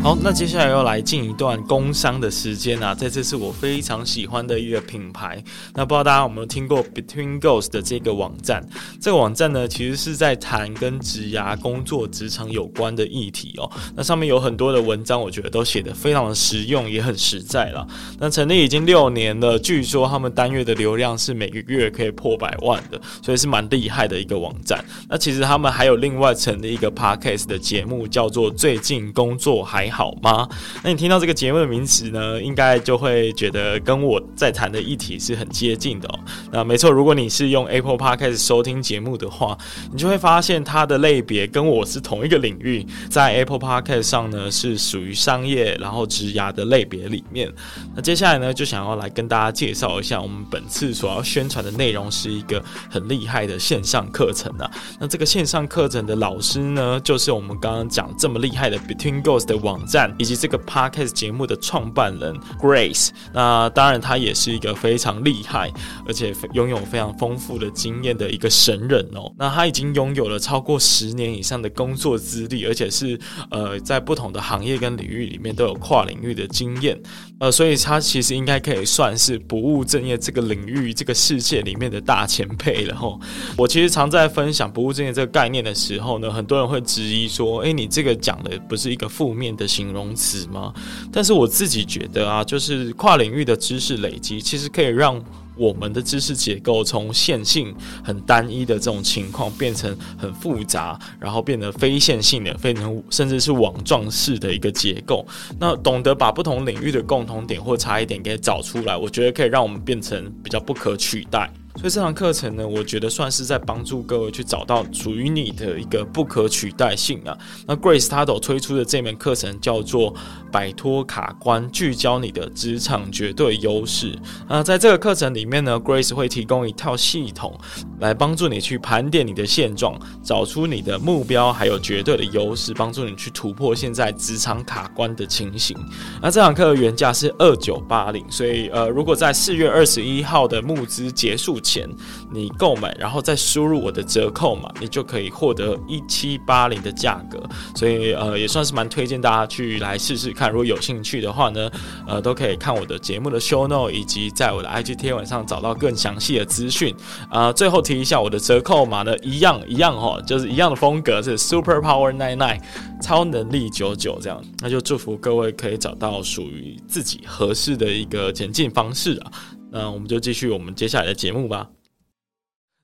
[0.00, 5.42] 好，那接下来要来进一段工商的时间啊，在这次是我非常喜欢的一个品牌。
[5.74, 8.66] 那不知道大家有没有听过 Between Goals 的这个网站？
[9.00, 13.70] 这个网站呢，其实是在谈跟职涯、工作、职场有关的议题哦。
[13.96, 17.86] 那上面有很多的文章，我觉得都写得非常的实用，也很实在了。
[18.18, 24.82] 那成立已经六年了，据说他们单月的流量是每个月可以破百万的，所以是蛮厉害的一个网站。
[25.08, 29.86] 那其实他们还有另外成立一个 Podcast 的节目，叫做《最近工作还》。
[29.90, 30.48] 好吗？
[30.82, 36.08] 那你听到这个节目的名词呢，应该就会觉得跟我在谈的议题是很接近的。
[36.50, 39.56] 那没错，如果你是用 Apple Podcast 收听节目的话，
[39.92, 47.52] 你就会发现它的类别跟我是同一个领域，在 Apple Podcast 上呢是属于商业，然后职涯的类别里面。
[47.94, 54.70] 那接下来呢，就想要来跟大家介绍一下，我们本次所要宣传的内容是一个很厉害的线上课程啊。
[54.98, 59.77] 那这个线上课程的老师呢，就是我们刚刚讲这么厉害的 Between Ghost 的网。
[59.86, 65.72] 站以及这个 podcast 节目的创办人 Grace，那当然他也是一个非常厉害，
[66.06, 69.32] 而且拥有非常丰富的经验的一个神人哦。
[69.38, 73.18] 那他已经拥有了超过十年以上的工作资历，而且是
[73.50, 77.00] 呃在不同的行业跟领域里面都有跨领域的经验，
[77.38, 83.20] 呃，所以他其实应该可以算是不务正业这个领域这个世界里面的大前辈了吼。
[83.56, 89.67] 我其实常在分享不务正业这个概念的时候呢，很多人会质疑说，诶，你这个讲的不是一个负面的。
[89.68, 90.72] 形容词吗？
[91.12, 95.22] 但是我自己觉得啊，就是跨领域的知识累积，其实可以让
[95.54, 105.26] 我们的知识结构从线性很单一的这种情况，变成很复杂，然后变得非线性的，变成甚至是网状式的一个结构。
[105.58, 111.52] 那懂得把不同领域的共同点或差异点给找出来，我觉得可以让我们变成比较不可取代。
[111.78, 117.38] 所以这堂课程呢，我觉得算是在帮助各位去找到属于你的一个不可取代性啊。
[117.68, 120.12] 那 Grace 他都推出的这门课程叫做
[120.50, 124.18] “摆脱卡关，聚焦你的职场绝对优势”。
[124.50, 127.56] 那在这个课程里面呢，Grace 会提供一套系统
[128.00, 135.76] 来帮助你去盘点你的现状，找出你的目标，还有绝对的优势，帮助你去突破现在职场卡关的情形。
[136.20, 141.86] 那这堂课原价是二九八零，所以呃，如果在四月二十一号的募资结束前
[142.32, 147.38] 你购买，然后再输入我的折扣码，你就可以获得一七八零的价格。
[147.74, 150.50] 所以呃，也算是蛮推荐大家去来试试看。
[150.50, 151.70] 如果有兴趣的话呢，
[152.06, 156.94] 呃，都可以看我的节目的 show note，以及在我的 IG 贴文上找到更详细的资讯。
[157.28, 162.60] 啊、最后提一下我的折扣码呢，一样一样哈，就是一样的风格，是 Super Power Nine Nine，
[163.02, 164.42] 超能力九九这样。
[164.60, 169.32] 那就祝福各位可以找到属于自己合适的一个前进方式啊。
[169.70, 171.70] 那我们就继续我们接下来的节目吧。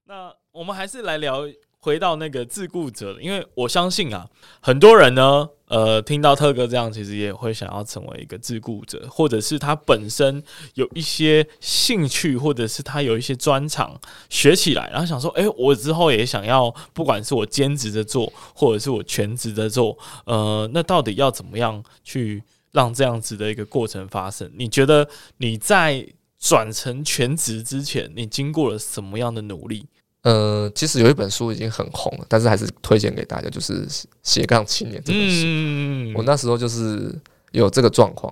[0.07, 1.49] 那我们还是来聊
[1.81, 4.29] 回到那个自雇者，因为我相信啊，
[4.61, 10.42] 很多人呢，呃，听到特哥这样，其实也会想要成为一个自雇者，或者是他本身
[10.75, 22.42] 有一些兴趣，或者是他有一些专长学起来，然后想说，诶，我之后也想要，不管是我兼职的做，或者是我全职的做，呃，那到底要怎么样去
[22.73, 24.51] 让这样子的一个过程发生？
[24.55, 26.07] 你觉得你在？
[26.44, 29.87] 转成全职之前，你经过了什么样的努力？
[30.24, 33.87] 呃，其实有一本书已经很红了，但是还是推荐给大家，就是
[34.22, 35.42] 《斜杠青年》这本书。
[35.46, 37.18] 嗯，我那时候就是
[37.52, 38.30] 有这个状况，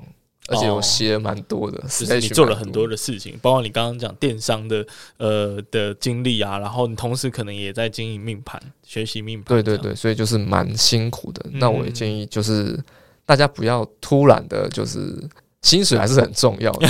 [0.48, 9.46] 而且我写蛮多的，是、哦、你做了很多的事情，包括你刚刚讲电商的呃的经历啊，然后你同时可能也在经营命盘，学习命盘。
[9.48, 11.42] 对对对，所以就是蛮辛苦的。
[11.46, 12.78] 嗯、那我也建议就是
[13.24, 15.16] 大家不要突然的，就是。
[15.62, 16.88] 薪水还是很重要的，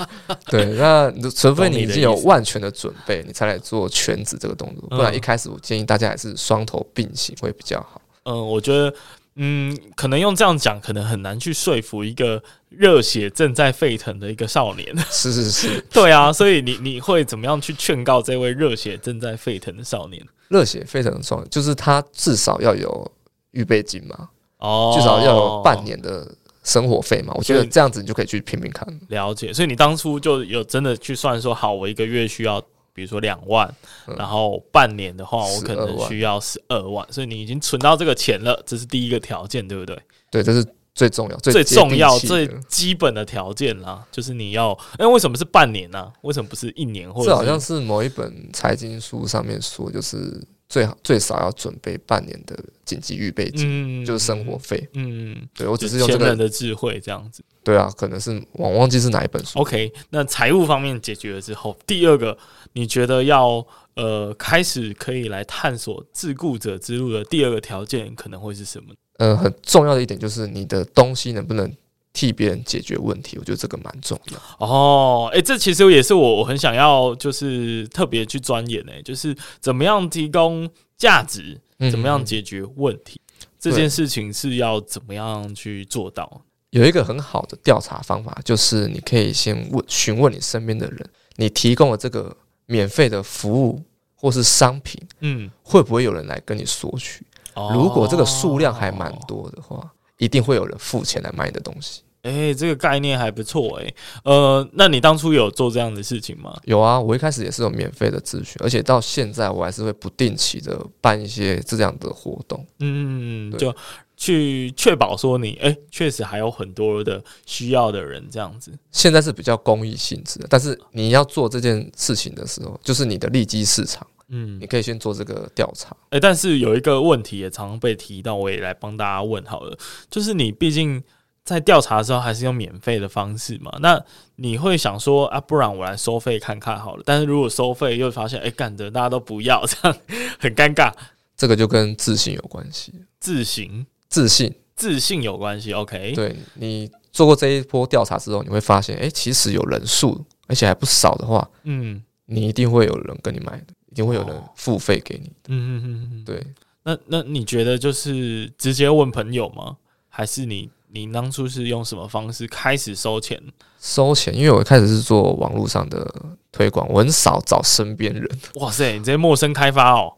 [0.48, 0.64] 对。
[0.76, 8.00] 那除非你已经有万全的准备，你才来做全职这个动作，不然一开始我建议大家还是双头并行会比较好。
[8.24, 8.94] 嗯，我觉得，
[9.36, 14.96] 嗯，可能用这样讲，可能很难去说服一个热血正在沸腾的一个少年。
[15.10, 16.32] 是 是是， 对啊。
[16.32, 20.26] 所以你你会怎么样去劝告这位热血正在沸腾的少年？
[20.48, 23.12] 热血非常重要，就是他至少要有
[23.50, 26.26] 预备金嘛，哦，至少要有半年的
[26.64, 27.32] 生活费嘛。
[27.36, 28.84] 我觉得这样子你就可以去拼拼看。
[29.08, 32.60] 了解，所以你当初就有真的去算说，好，我一个月需要，
[32.92, 33.72] 比如说两万，
[34.08, 39.96] 嗯，然后半年的话，我可能需要十二万，所以你已经存到这个钱了，这是第一个条件，对不对？
[40.30, 40.66] 对，这是。
[40.96, 46.12] 最重要、最，最重要、最基本的条件啦，就是你要，哎，为什么是半年呢、啊？
[46.22, 47.12] 为什么不是一年？
[47.12, 50.40] 或者这好像是某一本财经书上面说，就是
[50.74, 54.88] 最好最少要准备半年的紧急预备金，嗯、就是生活费。
[54.94, 57.44] 嗯，对我只是用这个人的智慧这样子。
[57.62, 59.60] 对啊，可能是我忘记是哪一本书。
[59.60, 62.36] OK，那财务方面解决了之后，第二个
[62.72, 63.64] 你觉得要
[63.94, 68.92] 呃开始可以来探索自雇者之路的第二个条件可能会是什么？
[69.18, 71.72] 呃，很重要的一点就是你的东西能不能
[72.14, 74.66] 替别人解决问题，我觉得这个蛮重要。
[74.66, 81.60] 哦，诶、欸，这其实也是我我很想要，就是特别去钻研诶，就是怎么样提供价值，
[81.90, 86.40] 怎么样解决问题，嗯、这件事情是要怎么样去做到？
[86.70, 92.34] 有一个很好的调查方法，就是你可以先问询问你身边的人，你提供了这个
[92.66, 93.82] 免费的服务
[94.14, 97.26] 或是商品，嗯，会不会有人来跟你索取？
[97.72, 102.02] 如果这个数量还蛮多的话，一定会有人付钱来买你的东西。
[102.24, 103.94] 哎、欸，这个概念还不错哎。
[104.24, 106.58] 呃，那你当初有做这样的事情吗？
[106.64, 112.66] 有啊，我一开始也是有免费的咨询，而且到现在我还是会不定期的办一些这样的活动。
[112.80, 113.74] 嗯，就
[114.16, 118.72] 去确保说你哎，确实还有很多的需要的人这样子。
[118.90, 124.06] 现在是比较公益性质的，但是你要做这件事情的时候，就是你的利基市场。
[124.28, 125.94] 嗯，你可以先做这个调查。
[126.04, 129.76] 哎、欸，但是有一个问题也常常被提到，我也来帮大家问好了。
[130.10, 131.02] 就是你毕竟
[131.44, 134.02] 在调查的时候还是用免费的方式嘛，那
[134.36, 137.02] 你会想说啊，不然我来收费看看好了。
[137.04, 139.98] 但是如果收费又发现哎，干、欸、的大家都不要，这样
[140.38, 140.90] 很尴尬。
[141.36, 142.94] 这个就跟自信有关系。
[143.20, 145.72] 自信，自信，自信有关系。
[145.74, 153.66] OK，对，你做过这一波调查之后，你会发现，哎、欸，其实有人数，而且还不少的话，嗯，你一定会有人跟你买的。
[153.90, 155.30] 一定会有人付费给你。
[155.46, 156.44] 嗯嗯嗯嗯，对。
[156.82, 159.76] 那那你觉得就是直接问朋友吗？
[160.08, 163.42] 还是你你当初是用什么方式开始收钱？
[163.80, 166.08] 收钱，因为我一开始是做网络上的
[166.52, 168.38] 推广，我很少找身边人。
[168.54, 170.14] 哇塞，你直接陌生开发哦？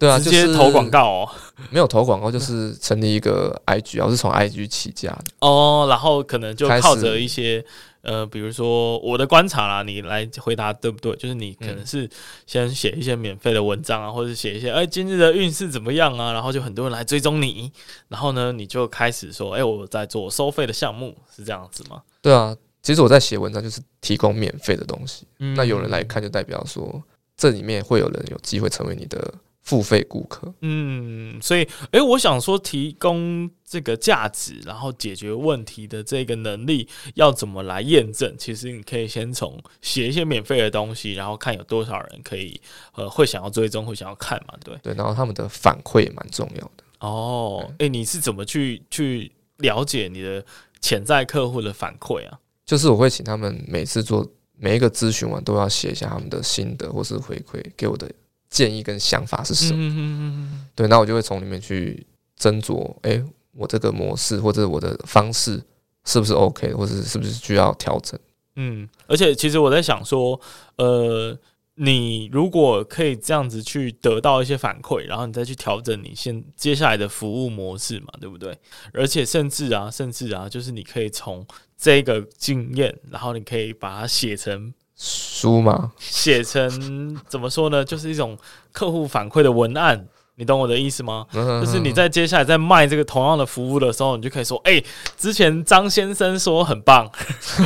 [0.00, 1.28] 对啊，直接投广告哦？
[1.70, 5.24] 没有投广告，就是成立一个 IG，我是从 IG 起家的。
[5.40, 7.64] 哦，然后可能就靠着一些。
[8.02, 11.14] 呃，比如说我的观察啦，你来回答对不对？
[11.16, 12.08] 就是你可能是
[12.46, 17.70] 先写一些免费的文章啊，或者写一些哎今日的运势怎么样啊，然后就很多人来追踪你，
[18.08, 22.02] 然后呢你就开始说哎我在做收费的项目，是这样子吗？
[22.22, 27.02] 对啊，其实我在写文章就是提供免费的东西，嗯，那有人来看就代表说
[27.36, 29.34] 这里面会有人有机会成为你的。
[29.62, 38.34] 付费顾客，嗯，所以，诶，我想说，提供这个价值，然后解决问题的这个能力，要怎么来验证？
[38.38, 42.60] 其实你可以先从写一些免费的东西，然后看有多少人可以，
[42.94, 46.84] 呃，会想要追踪，会想要看嘛，对，对，然后他们的反馈也蛮重要的。
[47.00, 50.44] 哦，诶，你是怎么去去了解你的
[50.80, 52.40] 潜在客户的反馈啊？
[52.64, 58.10] 就是我会请他们每次做每一个咨询完，都要写一下他们的心得或是回馈给我的。
[58.50, 59.78] 建议跟想法是什么？
[59.78, 62.04] 嗯嗯对，那我就会从里面去
[62.38, 65.62] 斟酌，哎、欸，我这个模式或者我的方式
[66.04, 68.18] 是不是 OK，或者是不是需要调整？
[68.56, 70.38] 嗯，而且其实我在想说，
[70.76, 71.38] 呃，
[71.76, 78.58] 你如果可以这样子去得到一些反馈，然后你再去调整你现接下来的服务模式嘛，对不对？
[78.92, 81.46] 而且甚至啊，甚至啊，就是你可以从
[81.78, 84.74] 这个经验，然后你可以把它写成。
[85.02, 85.90] 书嘛？
[85.98, 87.82] 写成怎么说呢？
[87.82, 88.36] 就是一种
[88.70, 91.26] 客户反馈的文案，你懂我的意思吗？
[91.32, 94.84] 就是你在接下来在卖这个同样的服务的时候，你就可以说：“哎、欸，
[95.16, 97.10] 之前张先生说很棒，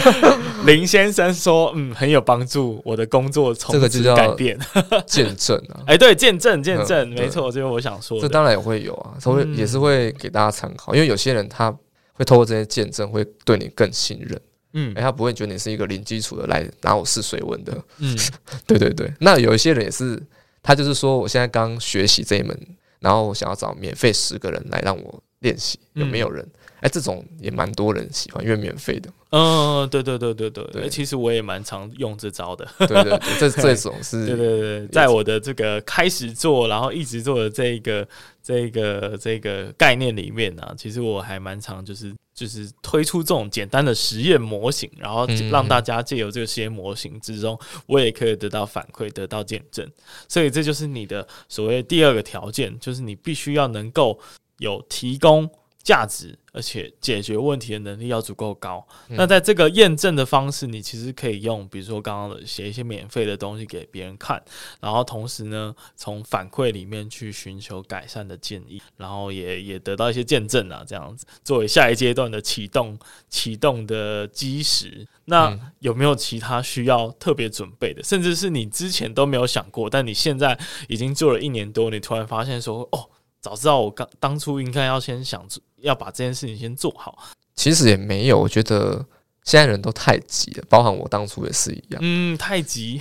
[0.65, 4.57] 林先生说嗯很有帮助，我的工作从此改变。”
[5.05, 5.83] 见证啊！
[5.91, 8.23] 哎、欸，对，见证，见证，没错，就是我想说的。
[8.23, 11.77] 这当然也会有啊，他会也是会给大家参考，因为有些人他
[12.13, 14.41] 会透过这些见证，会对你更信任。
[14.75, 17.73] 嗯，哎，他不会觉得你是一个零基础的来拿我试水温的。
[17.99, 18.17] 嗯，
[18.67, 19.11] 对对对。
[19.21, 20.21] 那有一些人也是，
[20.63, 22.59] 他就是说，我现在刚学习这一门，
[22.99, 26.45] 然后我想要找免费十个人来让我练习，有没有人？
[26.81, 29.09] 哎、嗯，这种也蛮多人喜欢，因为免费的。
[29.31, 30.89] 嗯，对对对对对对。
[30.89, 32.69] 其实我也蛮常用这招的。
[32.79, 34.27] 对对对，这 这种是。
[34.27, 38.07] 对对对，在我的这个开始做，然后一直做的这个
[38.43, 42.13] 这个这个概念里面呢、啊，其实我还蛮常就是。
[42.35, 49.89] 就是推出这种简单的实验模型，然后让大家借由这个实验模型之中，我也可以得到反馈，得到见证。
[50.29, 54.19] 所以这就是你的所谓第二个条件，就是你必须要能够
[54.59, 55.49] 有提供。
[55.85, 58.85] 价值，而且解决问题的能力要足够高。
[59.11, 64.43] 嗯、那在这个验证的方式，你其实可以用，比如说刚刚的写一些免费的东西给别人看，
[64.81, 75.07] 然后同时呢，从反馈里面去寻求改善的建议，然后也也得到一些见证啊，这样子作为下一阶段的启动启动的基石。
[75.27, 80.59] 那有没有其他需要特别准备的，甚至是你之前都没有想过，但你现在
[80.89, 83.11] 已经做了一年多，你突然发现说，哦。
[83.45, 85.47] 早知道我刚当初应该要先想
[85.85, 87.17] 要把这件事情先做好。
[87.55, 89.05] 其实也没有，我觉得
[89.45, 92.01] 现在人都太急了，包含我当初也是一样。
[92.03, 93.01] 嗯，太急，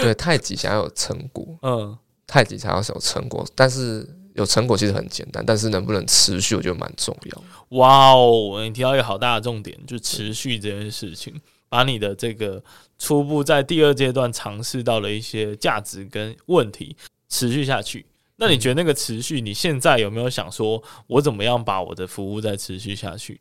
[0.00, 3.46] 对，太急想要有成果， 嗯，太急想要有成果。
[3.54, 7.42] 但是有成果其实很简单，但是能不能持续，我觉得蛮重要。
[7.76, 12.62] 哇哦，你提到一个好大的重点，就持续这件事情，把你的这个
[12.98, 16.96] 初步在第二阶段尝试到了一些价值跟问题
[17.28, 18.06] 持续下去。
[18.40, 19.38] 那你觉得那个持续？
[19.38, 23.38] 你现在有没有想说，我怎么样把我的服务再持续下去？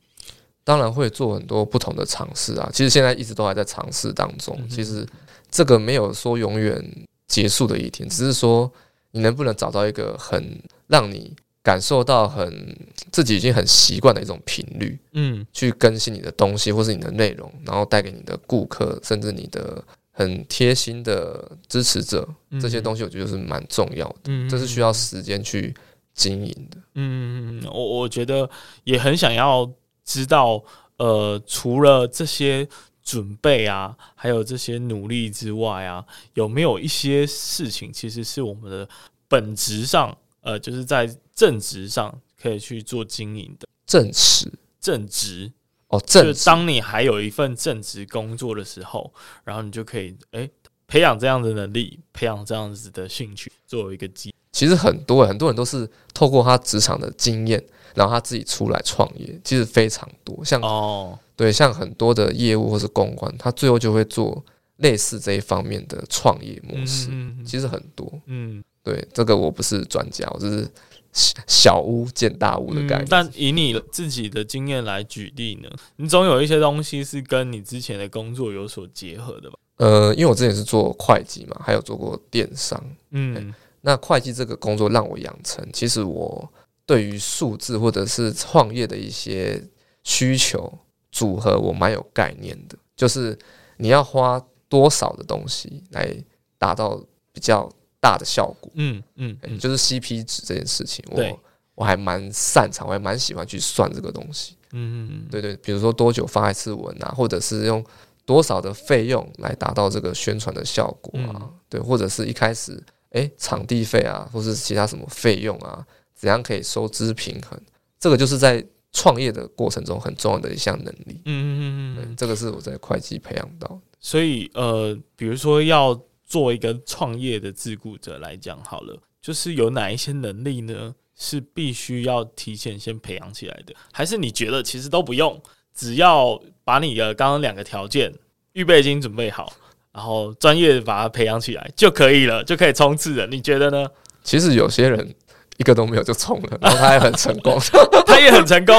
[0.65, 2.69] 当然会做很多不同的尝试啊。
[2.73, 4.59] 其实现在一直都还在尝试当中。
[4.69, 5.07] 其实
[5.49, 6.83] 这个没有说永远
[7.29, 8.69] 结束的一天，只是说
[9.11, 11.33] 你能不能找到一个很让你
[11.63, 12.77] 感受到很
[13.09, 19.81] 自己已经很习惯的一种频率，嗯，去更新你的东西或是你的内容，然后带给你的顾客，甚至你的。
[20.19, 22.27] 很贴心的支持者，
[22.59, 25.73] 这些东西我觉得是蛮重要的，嗯，这是需要时间去
[26.13, 26.77] 经营的。
[26.95, 28.49] 嗯，我我觉得
[28.83, 29.71] 也很想要
[30.03, 30.61] 知道，
[30.97, 32.67] 呃，除了这些
[33.01, 38.89] 准备啊，还有这些努力之外啊，有没有一些事情其实是我们的
[39.29, 43.65] 本职上，呃，就是在正职上可以去做经营的？
[43.85, 44.51] 正职，
[44.81, 45.49] 正职。
[45.89, 49.11] 哦，就是当你还有一份正职工作的时候，
[49.43, 50.51] 然后你就可以哎、欸、
[50.87, 54.31] 培养这样的能力，培养这样子的兴趣，作为一个基。
[54.51, 57.63] 其实很多很多人都是透过他职场的经验，
[57.95, 60.45] 然后他自己出来创业，其实非常多。
[60.45, 64.45] 像哦，对，像很多的业务或是公关，他最后就会做
[64.77, 67.07] 类似这一方面的创业模式。
[67.09, 70.67] 嗯、嗯嗯其实很多，嗯，对，这个我不是专家，我只是。
[71.11, 75.69] 小巫见大巫的概念，嗯，但以你自己的经验来举例呢？
[75.95, 79.57] 你总有一些东西是跟你之前的工作有所结合的吧？
[79.77, 82.81] 呃，因为我之前是做会计嘛，还有做过电商。
[83.11, 86.47] 嗯，欸，那会计这个工作让我养成，其实我
[86.85, 89.61] 对于数字或者是创业的一些
[90.03, 90.71] 需求
[91.11, 92.77] 组合，我蛮有概念的。
[92.95, 93.37] 就是
[93.77, 96.15] 你要花多少的东西来
[96.57, 97.01] 达到
[97.33, 97.67] 比较。
[97.99, 101.39] 大的效果，嗯嗯，嗯，就是 CP 值这件事情，我
[101.75, 107.83] 我还蛮擅长，我还蛮喜欢去算这个东西，嗯嗯嗯，对对，比如说多久发一次文啊，或者是用
[108.25, 112.73] 多少的费用来达到这个宣传的效果啊，嗯、对，或者是一开始，
[113.11, 115.85] 哎、欸，场地费啊，或是其他什么费用啊，
[116.15, 117.59] 怎样可以收支平衡，
[117.99, 125.99] 这个就是在创业的过程中很重要的一项能力，嗯嗯嗯，这个是我在会计培养到的，所以呃，比如说要。
[126.29, 130.95] 作为一个创业的自雇者来讲，好了，就是有哪一些能力呢？
[131.21, 135.37] 是必须要提前先培养起来的，还是你觉得其实都不用，
[135.75, 138.09] 只要把你的刚刚两个条件
[138.53, 139.51] 预备金准备好，
[139.91, 143.27] 然后专业把它培养起来就可以了，就可以冲刺了？
[143.27, 143.85] 你觉得呢？
[144.23, 145.13] 其实有些人
[145.57, 147.59] 一个都没有就冲了，然后他也很成功，
[148.05, 148.75] 他也很成功。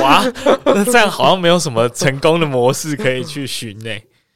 [0.00, 0.24] 哇，
[0.64, 3.90] 那这样好像没有什么成功的模式可以去寻呢？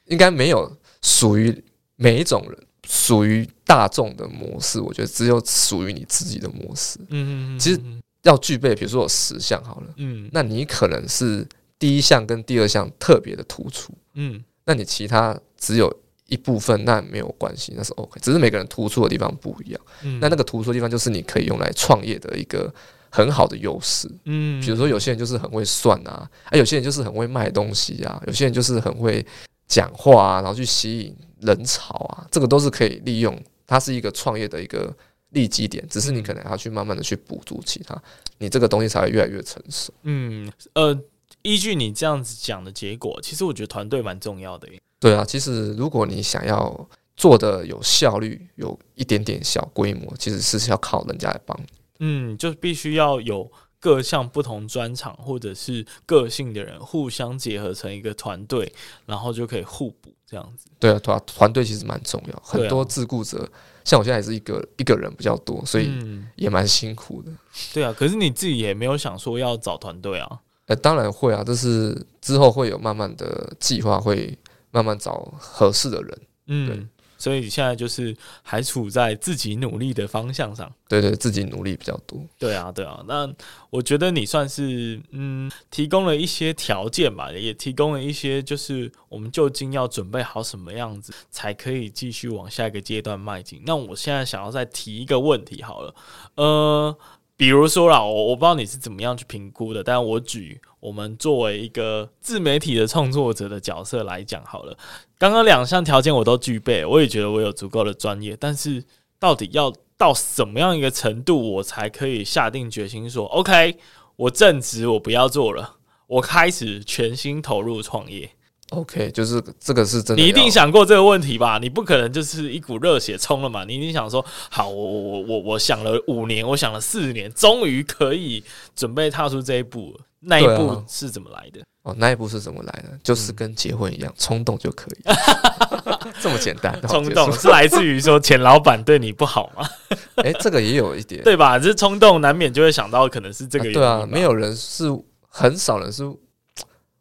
[0.05, 1.63] 应该没有属于。
[1.95, 6.99] 每一种人属于大众的模式，我觉得只有属于你自己的模式。
[7.09, 7.81] 嗯嗯，其实
[8.23, 11.47] 要具备，比如说有十项好了，嗯，那你可能是
[11.79, 15.91] 第一项跟第二项特别的突出，嗯，那你其他只有
[16.27, 18.19] 一部分，那没有关系，那是 OK。
[18.19, 22.71] 只是每个人突出的地方不一样，嗯，那那个突出的地方就是你可以用来创业的一个
[23.09, 29.25] 很好的优势，嗯，比如说有些人就是很会算啊，啊，有些人就是很会卖东西啊，有些人就是很会
[29.67, 31.15] 讲话啊，然后去吸引。
[31.41, 34.95] 人潮啊，这个都是可以利用，它是一个创业的一个
[35.29, 38.01] 利基点，只是你可能要去慢慢的去补足其他，
[38.37, 39.93] 你这个东西才会越来越成熟。
[40.03, 40.97] 嗯，呃，
[41.41, 44.67] 依据你这样子讲的结果，其实我觉得团队蛮重要的。
[44.99, 51.65] 对啊，其实如果你想要做的有效率，有一点点小规模，其实是要靠人家来帮你。
[51.99, 53.51] 嗯，就必须要有。
[53.79, 58.71] 各项不同专长或者是个性的人互相结合成一个团队，
[59.05, 60.67] 然后就可以互补这样子。
[60.79, 62.41] 对啊，对啊团队其实蛮重要。
[62.43, 63.47] 很多自雇者，
[63.83, 65.91] 像我现在也是一个一个人比较多，所以
[66.35, 67.31] 也蛮辛苦的。
[67.73, 70.39] 对啊，可是你自己也没有想说要找团队啊？
[70.67, 74.35] 呃，当然会啊，就是之后会有慢慢的计划，会
[74.71, 76.21] 慢慢找合适的人。
[76.47, 76.87] 嗯，对。
[77.17, 82.21] 所以现在就是还处在自己努力的方向上，对对，自己努力比较多。
[82.37, 83.03] 对啊，对啊。
[83.07, 83.31] 那
[83.69, 93.61] 我觉得你算是嗯，提供了一些条件吧，也提供了一些，就是我们究竟要准备好什么样子，才可以继续往下一个阶段迈进。
[93.65, 95.95] 那我现在想要再提一个问题好了，
[96.35, 96.97] 呃。
[97.37, 104.77] 比如说啦，我我不知道你是怎么样去评估的，但我举我们作为一个自媒体的创作者的角色来讲好了。
[105.17, 108.83] 刚刚两项条件我都具备，我也觉得我有足够的专业，但是
[109.17, 113.77] 到底要到什么样一个程度，我才可以下定决心说，OK，
[114.17, 115.75] 我正职我不要做了，
[116.07, 118.29] 我开始全心投入创业。
[118.71, 120.21] OK，就是这个是真的。
[120.23, 121.59] 你一定想过这个问题吧？
[121.61, 123.63] 你不可能就是一股热血冲了嘛？
[123.63, 128.43] 你一定想说，好，我我我我想了五年，我想了四年，终于可以
[128.75, 129.97] 准备踏出这一步。
[130.19, 131.59] 那一步是怎么来的？
[131.85, 132.89] 哦，那一步是怎么来的？
[133.01, 135.03] 就是跟结婚一样，冲动就可以，
[136.21, 136.79] 这么简单。
[136.87, 139.65] 冲动是来自于说前老板对你不好吗？
[140.23, 141.57] 哎，这个也有一点，对吧？
[141.57, 143.79] 这冲动难免就会想到可能是这个原因。
[143.79, 144.85] 对啊，没有人是
[145.29, 146.03] 很少人是，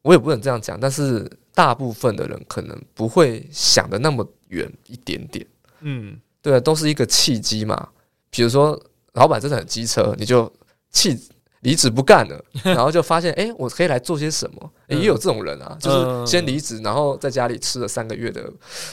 [0.02, 1.30] 我也不能这样讲，但是。
[1.56, 5.46] 大部分的人可能不会想的那么远一点点，
[5.82, 7.90] 嗯，对啊，都是一个契机嘛。
[8.28, 8.76] 比如说，
[9.12, 10.52] 老板真的很机车，你就
[10.90, 11.16] 弃
[11.64, 14.70] 离职不干了， 然后就发现，哎，我可以来做些什么？
[14.86, 18.48] 也有这种人啊，就是先离职，然后在家里吃了三个月的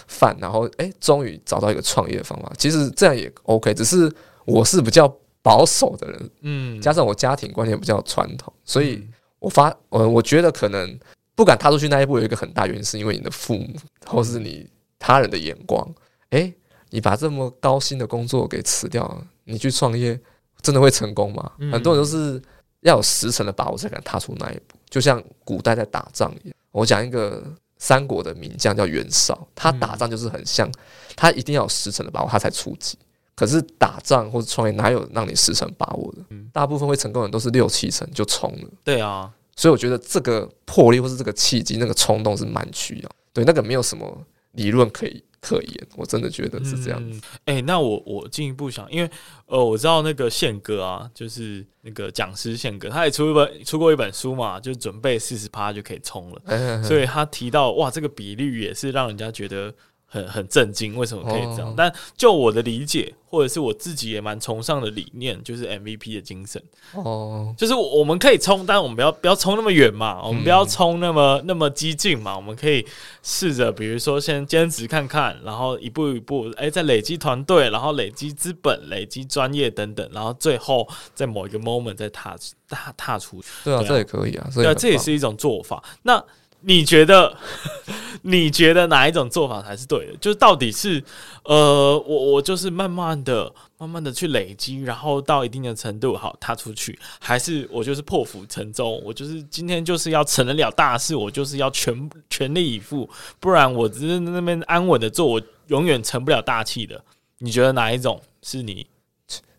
[0.07, 2.51] 饭，然后哎，终于找到一个创业的方法。
[2.57, 4.11] 其实这样也 OK，只是
[4.45, 5.07] 我是比较
[5.43, 9.07] 保守的人，嗯，加上我家庭观念比较传统，所以
[9.37, 10.99] 我发，我，我觉得可能。
[11.33, 13.67] 不敢踏出去那一步，有一个很大原因，是因为你的父母
[14.05, 14.69] 或是你
[14.99, 15.83] 他人的眼光。
[16.31, 16.53] 诶，
[16.91, 20.19] 你把这么高薪的工作给辞掉了，你去创业，
[20.61, 21.51] 真的会成功吗？
[21.71, 22.39] 很多人都是
[22.81, 24.75] 要有十成的把握才敢踏出那一步。
[24.89, 27.43] 就像古代在打仗一样，我讲一个
[27.77, 30.71] 三国的名将叫袁绍，他打仗就是很像，
[31.15, 32.97] 他一定要有十成的把握，他才出击。
[33.33, 36.19] 可是打仗或者创业，哪有让你十成把握的？
[36.53, 38.69] 大部分会成功的人都是六七成就冲了。
[38.83, 39.31] 对啊。
[39.55, 43.09] 所以我觉得这个魄力或是这个契机，那个冲动是蛮需要。
[43.33, 44.17] 对，那个没有什么
[44.53, 47.19] 理论可以可言，我真的觉得是这样子。
[47.45, 49.09] 哎、嗯欸，那我我进一步想，因为
[49.45, 56.41] 呃，我知道那个宪哥啊，就是那个讲师宪哥，他也出一本出过一本书嘛，就准备四十趴就可以冲了。
[56.47, 59.73] 嘿嘿嘿，所以他提到哇，这个比率也是让人家觉得。
[60.13, 61.73] 很很震惊，为什么可以这样？
[61.75, 66.61] 但就我的理解，或者是我自己也蛮崇尚的理念，就是 MVP 的精神。
[66.93, 72.35] 哦，就是我们可以冲，但我们不要不要冲那么远嘛，我们不要冲那么那么激进嘛。
[72.35, 72.85] 我们可以
[73.23, 80.85] 试着，比如说先兼职看看，然后一步一步，哎、欸，再累积团队，然后累积资本，累积专业等等，然后最后
[81.15, 82.35] 在某一个 moment 再踏
[82.67, 83.47] 踏踏出去。
[83.63, 85.81] 对啊，这也可以啊，对啊，这也是一种做法。
[86.03, 86.21] 那
[86.61, 87.37] 你觉得？
[88.23, 90.15] 你觉得哪一种做法才是对的？
[90.17, 91.03] 就是到底是，
[91.43, 103.09] 呃，我我就是慢慢的、慢慢的去累积，然后到一定的程度，好踏出去，还是我就是破釜沉舟，我就是今天就是要成得了大事，我就是要全全力以赴，
[103.39, 107.03] 不然我只是那边安稳的做，我永远成不了大器的。
[107.39, 108.85] 你觉得哪一种是你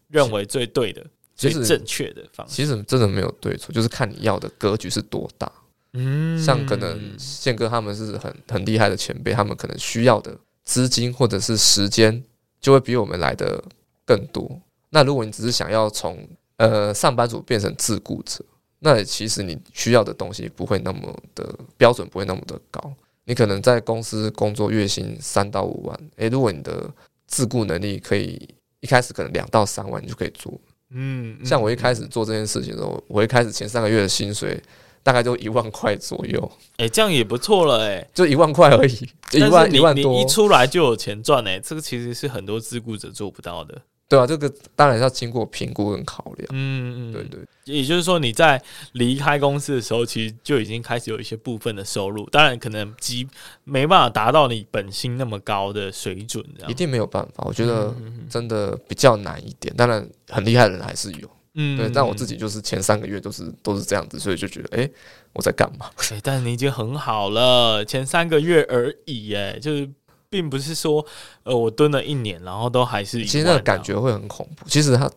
[0.07, 2.55] 认为最对的、最正确的方式？
[2.55, 5.51] 其实真的没有对错，就是看你要的格局是多大。
[5.95, 10.35] 嗯，像可能宪哥他们是很很厉害的前辈，他们可能需要的
[10.65, 12.23] 资金或者是时间
[12.61, 13.63] 就会比我们来的
[14.07, 14.59] 更多。
[14.89, 16.27] 那如果你只是想要从
[16.57, 18.43] 呃上班族变成自雇者，
[18.79, 22.93] 那其实你需要的东西不会那么的标准，不会那么的高。
[23.25, 26.91] 你可能在公司工作月薪三到五万，诶，如果你的
[27.27, 28.49] 自雇能力可以
[28.81, 30.59] 一开始可能两到三万，你就可以做。
[30.89, 34.59] 嗯，像我一开始做这件事情的时候，我一开始前三个月的薪水。
[35.03, 53.27] 大概就一万块左右，哎、欸，这样也不错了、欸，哎，就一万块而已，一万一万多，你一出来就有钱赚，哎，这个其实是很多自雇者做不到的，对啊，这个当然要经过评估跟考量，嗯嗯，对，对对，也就是说你在离开公司的时候，其实就已经开始有一些部分的收入，当然可能即
[53.65, 57.93] 没办法达到你本薪那么高的水准，一定没有办法，我觉得
[58.31, 61.29] 真的比较难一点，当然很厉害的人还是有。
[61.55, 64.93] 嗯，对，但我自己就是前三个月都是都是这样子，所以就觉得，哎、欸，
[65.35, 65.91] 我在干嘛？
[66.11, 69.87] 欸，但是你已经很好了，前三个月而已，哎，就是
[70.31, 71.05] 并不是说，
[71.43, 74.67] 呃，我蹲了一年，然后都还是，其实那个感觉会很恐怖。
[74.67, 75.11] 其实他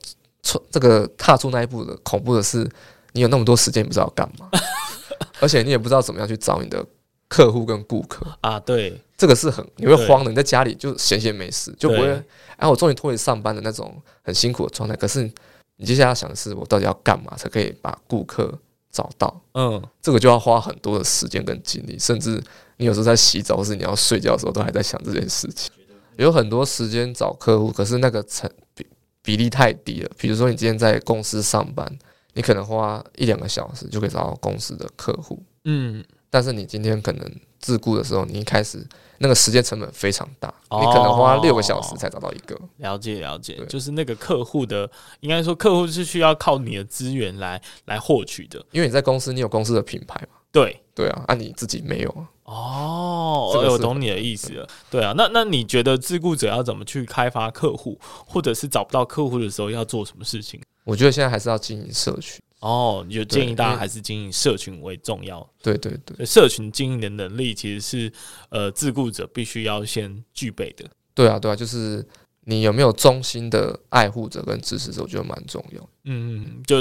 [0.44, 2.70] 从这个踏出那一步的恐怖的是，
[3.14, 4.50] 你有那么多时间不知道干嘛，
[5.40, 6.86] 而且你也不知道怎么样去找你的
[7.30, 8.60] 客户跟顾客啊。
[8.60, 12.22] 对，这个是很你会慌的，你在家里就闲闲没事，就不会，
[12.58, 14.94] 哎，我终于脱离上班的那种很辛苦的状态。
[14.98, 15.32] 可是。
[15.78, 18.58] 你接下来要想的是，我到底要干嘛才可以把顾客
[18.92, 22.42] 找到，嗯，这个就要花很多的时间跟精力，甚至
[22.78, 25.72] 你有时候在洗澡或是你要睡觉的时候，都还在想这件事情。
[26.18, 28.88] 有很多时间找客户，可是那个成比
[29.22, 30.10] 比例太低了。
[30.18, 31.86] 比如说，你今天在公司上班，
[32.34, 37.30] 你可能花一两个小时就可以找到公司的客户，嗯，但是你今天可能
[37.66, 38.86] 自雇的时候，你一开始
[39.18, 42.56] 那个时间成本非常大，你可能花六个小时才找到一个。
[42.78, 44.88] 了解了解，就是那个客户的，
[45.22, 50.38] 应该说客户是需要靠你的资源来来获取的，因为你在公司，你有公司的品牌嘛？
[50.52, 52.30] 对对啊，啊你自己没有啊。
[52.44, 54.68] 哦，我懂你的意思了。
[54.92, 60.62] 对啊，那那你觉得自雇者要怎么去开发客户，或者是找不到客户的时候要做什么事情？
[60.84, 62.40] 我觉得现在还是要经营社群。
[62.66, 65.48] 哦，你就建议大家还是经营社群为重要。
[65.62, 68.12] 对对对，社群经营的能力其实是
[68.50, 70.86] 呃自雇者必须要先具备的。
[71.14, 72.06] 对啊，对啊，就是
[72.46, 75.90] 你有没有忠心的爱护者跟支持者，我觉得蛮重要。
[76.06, 76.78] 嗯嗯，就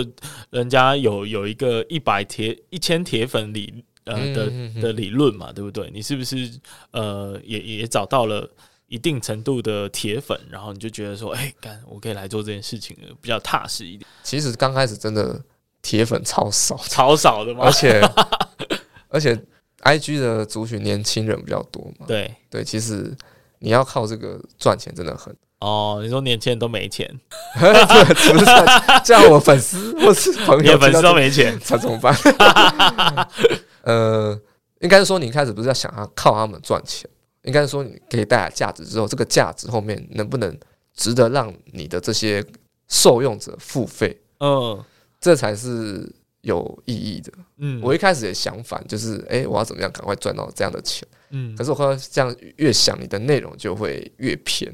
[0.50, 3.84] 人家有有一个一百铁一千铁粉理。
[4.06, 5.90] 呃的的理论嘛，对不对？
[5.90, 6.60] 你是不是
[6.90, 8.46] 呃也也找到了
[8.86, 14.06] 一定程度的铁粉，然后你就觉得说，哎，干，我可以来做这件事情了，比较踏实一点。
[14.22, 15.42] 其实刚开始真的
[15.84, 17.66] 铁粉超少，超少的嘛。
[17.66, 18.00] 而且
[19.08, 19.38] 而且
[19.82, 22.06] ，IG 的族群年轻人比较多嘛。
[22.08, 23.14] 对对，其实
[23.58, 25.32] 你要靠这个赚钱真的很。
[25.60, 27.08] 哦，你说年轻人都没钱，
[27.60, 28.44] 对，不是
[29.04, 32.14] 这样，我粉丝或是朋友粉丝都没钱，他怎么办？
[33.82, 34.38] 呃，
[34.80, 37.08] 应该是说你一开始不是要想要靠他们赚钱，
[37.44, 40.58] 应该是说你给带来价值之后，这个价值后面能不能
[40.94, 42.44] 值得让你的这些
[42.88, 44.20] 受用者付费？
[44.40, 44.84] 嗯，
[45.24, 46.06] 这才是
[46.42, 47.32] 有意义的。
[47.56, 51.08] 嗯，我一开始也想反，就是哎、欸，我要怎么样赶快赚到这样的钱？
[51.30, 54.70] 嗯，可是我后来这样越想，你的内容就会越偏，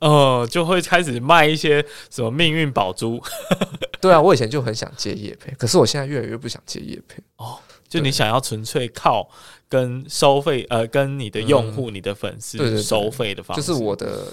[0.00, 3.22] 哦，就会开始卖一些什么命运宝珠。
[4.00, 7.22] 对啊，我以前就很想接业配，可是我现在越来越不想接业配。
[7.36, 7.58] 哦。
[7.86, 9.28] 就你想要纯粹靠
[9.68, 14.32] 跟收费呃，跟你的用户、嗯、你的粉丝收费的方式，就是我的。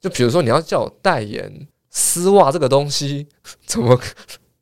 [0.00, 3.26] 就比如说，你要叫我代言丝袜这个东西，
[3.66, 4.00] 怎么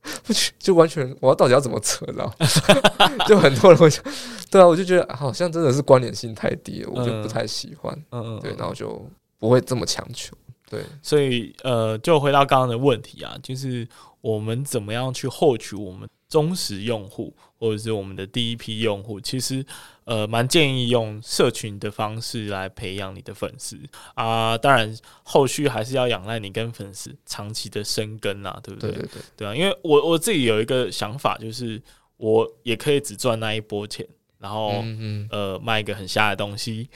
[0.25, 2.31] 不就完全我要到底要怎么扯呢？
[3.27, 4.03] 就很多人会想，
[4.51, 7.93] 对啊，我就觉得好像真的是关联性太低了，我就不太喜欢。
[8.11, 9.05] 嗯嗯，对，然后就
[9.39, 10.37] 不会这么强求。
[10.69, 13.87] 对，所以呃，就回到刚刚的问题啊，就是
[14.21, 17.35] 我们怎么样去获取我们忠实用户？
[17.59, 19.65] 或者是我们的第一批用户，其实
[20.05, 23.79] 呃蛮建议用社群的方式来培养你的粉丝
[24.15, 24.59] 啊。
[24.59, 28.91] 当然，后续还是要仰赖你跟粉丝长期的生根啊，对不对？
[28.91, 31.81] 对对对，对啊，因为我我自己有一个想法，就是
[32.19, 34.07] 我也可以只赚那一波钱。
[34.47, 36.89] 然后，嗯嗯呃，卖一个很瞎的东西，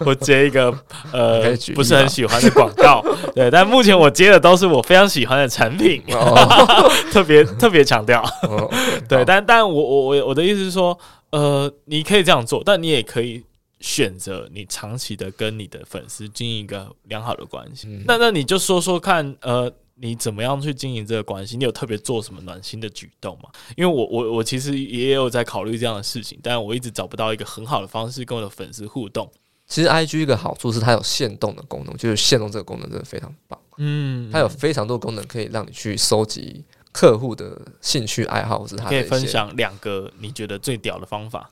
[0.00, 0.72] 我接一个
[1.12, 3.04] 呃不是很喜欢的广告，
[3.34, 6.34] 对，但目前我接的都是我非常喜欢的产品，哦、
[7.12, 8.66] 特别特别强调，哦、
[9.06, 10.98] 对，但但我我我我的意思是说，
[11.32, 13.44] 呃，你可以这样做，但你也可以
[13.80, 17.88] 选择你长期的跟你的粉丝经营一个良好的关系。
[17.88, 19.70] 嗯、那那你就说说看，呃。
[19.98, 21.56] 你怎么样去经营这个关系？
[21.56, 23.48] 你有特别做什么暖心的举动吗？
[23.76, 29.30] 因为我我我其实也有在考虑这样的事情，但我一直找不到一个很好的方式跟我的粉丝互动。
[29.66, 33.58] 其实 IG 一个好处是它有限动的功能，就是限动这个功能真的非常棒。
[33.78, 41.50] 嗯，它有非常多功能可以让你去收集客户的兴趣爱好，或是他可以分享两个你觉得最屌的方法。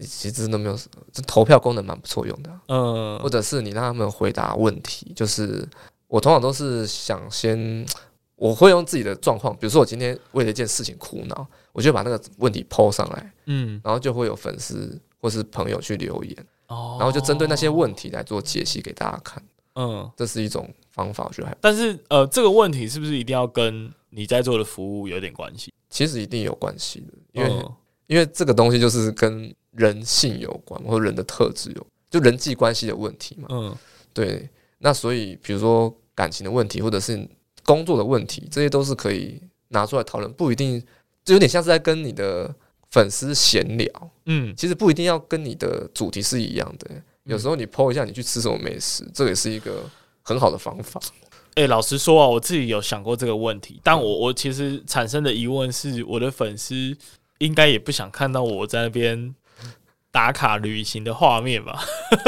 [0.00, 0.78] 其实都没有，
[1.12, 2.50] 这投票功能蛮不错用的。
[2.68, 5.66] 嗯，或者是你让他们回答问题，就是。
[6.06, 7.84] 我通常都是想先，
[8.36, 19.42] 我会用自己的状况，比如说我今天为了一件事情苦恼，我就把那个问题 po 上来，嗯，然后就会有粉丝或是朋友去留言，哦，然后就针对那些问题来做解析给大家看，
[19.74, 21.56] 嗯，这是一种方法，我觉得还。
[21.60, 25.72] 但是呃，这个问题是不是一定要跟你在做的服务有点关系？
[25.88, 27.72] 其实一定有关系的，因为、嗯、
[28.06, 33.76] 因为这个东西就是跟人性有关，或者人的特质有，就人际关系的问题嘛，嗯，
[34.12, 34.48] 对。
[34.78, 37.28] 那所以，比如说感情的问题，或者是
[37.64, 40.82] 工作的问题，这些都是可以拿出来讨论，不一定，
[41.24, 42.54] 就有点像是在跟你的
[42.90, 43.88] 粉丝闲聊。
[44.26, 46.90] 嗯，其实不一定要跟你的主题是一样的。
[47.24, 49.88] 有时候你 po 一下你去吃什么美食，这也是一个
[50.22, 51.00] 很好的方法。
[51.54, 56.96] 诶，老实说啊，我自己有想过这个问题，但我我其实产生的疑问是，我的粉丝
[57.38, 59.34] 应该也不想看到我在那边。
[60.14, 61.76] 打卡旅行的画面吧，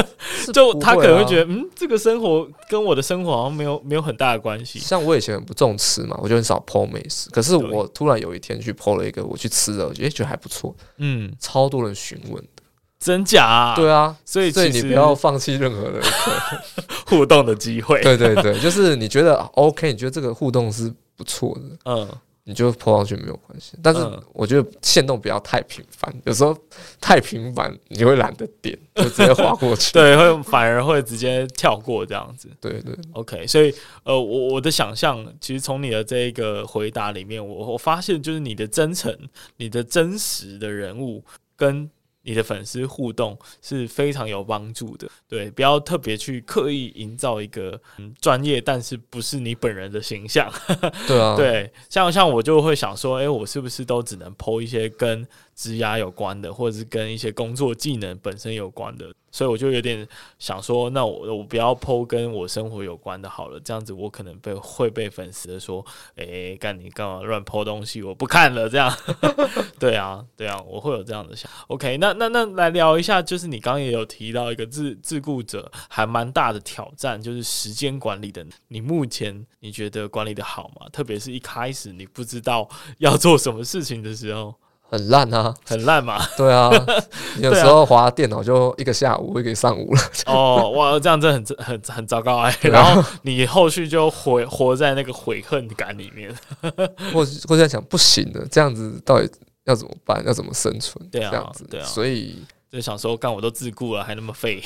[0.52, 4.80] 就他可能会觉得，嗯，这个生活跟我的生活好像没有没有很大的关系。
[4.80, 7.30] 像我以前很不重吃嘛，我就很少 po 美食。
[7.30, 12.62] 可是我突然有一天去 po 了一个我去吃了，我觉得觉得还不错，嗯，超多人询问的，
[12.98, 13.76] 真假啊？
[13.76, 16.02] 对啊，所以所以你不要放弃任何的
[17.06, 18.02] 互动的机会。
[18.02, 22.08] 对对对，就是你觉得 OK，你觉得这个互动是不错的，嗯。
[22.48, 23.76] 你就 po 上去没有关系。
[23.82, 24.00] 但是
[24.32, 26.56] 我觉得线动不要太频繁，有时候
[27.00, 29.90] 太频繁你会懒得点，就直接划过去。
[29.98, 32.48] 对，会反而会直接跳过这样子。
[32.60, 33.46] 对对，OK。
[33.48, 33.74] 所以
[34.04, 39.12] 呃，我我的想象，其实从你的这一个回答里面，我我发现就是你的真诚，
[39.56, 41.24] 你的真实的人物
[41.56, 41.90] 跟。
[42.26, 50.52] 你的粉丝互动是非常有帮助的，对，不要特别去刻意营造一个嗯专业，但是不是你本人的形象，
[51.06, 55.24] 对啊，对，像像我就会想说，诶，我是不是都只能 po 一些跟
[55.54, 59.06] 职涯有关的，或者是跟一些工作技能本身有关的？
[59.36, 60.08] 所以我就有点
[60.38, 65.84] 想说，那我我不要 po 跟我生活有关的好了，这样子我可能被会被粉丝说，
[66.14, 68.02] 哎、欸，干你干嘛乱 po 东西？
[68.02, 68.90] 我不看了，这样。
[69.78, 71.50] 对啊，对啊，我会有这样的想。
[71.66, 78.42] OK，那那那来聊一下，就是你刚刚也有提到一个自自顾者还蛮大的挑战，就是时间管理的。
[78.68, 80.88] 你目前你觉得管理的好吗？
[80.90, 82.66] 特别是一开始你不知道
[82.96, 84.54] 要做什么事情的时候。
[84.88, 86.24] 很烂啊，很烂嘛。
[86.36, 86.70] 对啊，
[87.42, 90.00] 有时候滑电脑就一个下午，一个上午了。
[90.26, 92.56] 哦，哇，这样真的很很很糟糕哎。
[92.62, 96.32] 然后你后续就活活在那个悔恨感里面，
[97.12, 99.30] 或或在想不行的，这样子到底
[99.64, 100.24] 要怎么办？
[100.24, 101.04] 要怎么生存？
[101.10, 101.84] 对啊，这样子，对啊。
[101.84, 102.38] 所以
[102.70, 104.62] 就想说，干我都自顾了，还那么废。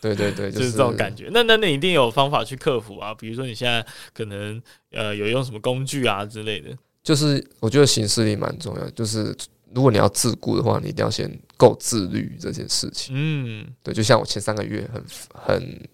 [0.00, 1.30] 对 对对，就是这种感觉。
[1.32, 3.14] 那那那你一定有方法去克服啊？
[3.14, 4.60] 比如说你现在可能
[4.92, 6.68] 呃有用什么工具啊之类的。
[7.02, 9.34] 就是我觉得形式力蛮重要，就是。
[9.74, 13.14] 如果你要自顾的话，你一定要先够自律这件事情。
[13.16, 15.04] 嗯，对，就像我前三个月很
[15.34, 15.88] 很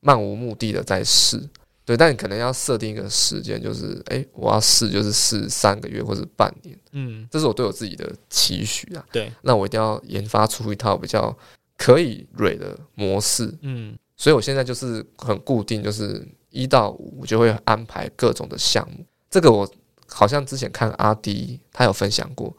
[0.00, 1.38] 漫无目的的在试，
[1.84, 6.78] 对，但你可能要设定一个时间，就是哎、欸，我要试就是试三个月或者半年。
[6.92, 9.04] 嗯，这是我对我自己的期许啊。
[9.12, 11.36] 对，那我一定要研发出一套比较
[11.76, 13.54] 可以蕊的模式。
[13.62, 19.04] 嗯，所以我现在就是很固定，就是一到五就会安排各种的项目。
[19.28, 19.70] 这个我
[20.06, 22.56] 好像之前看阿迪他有分享过。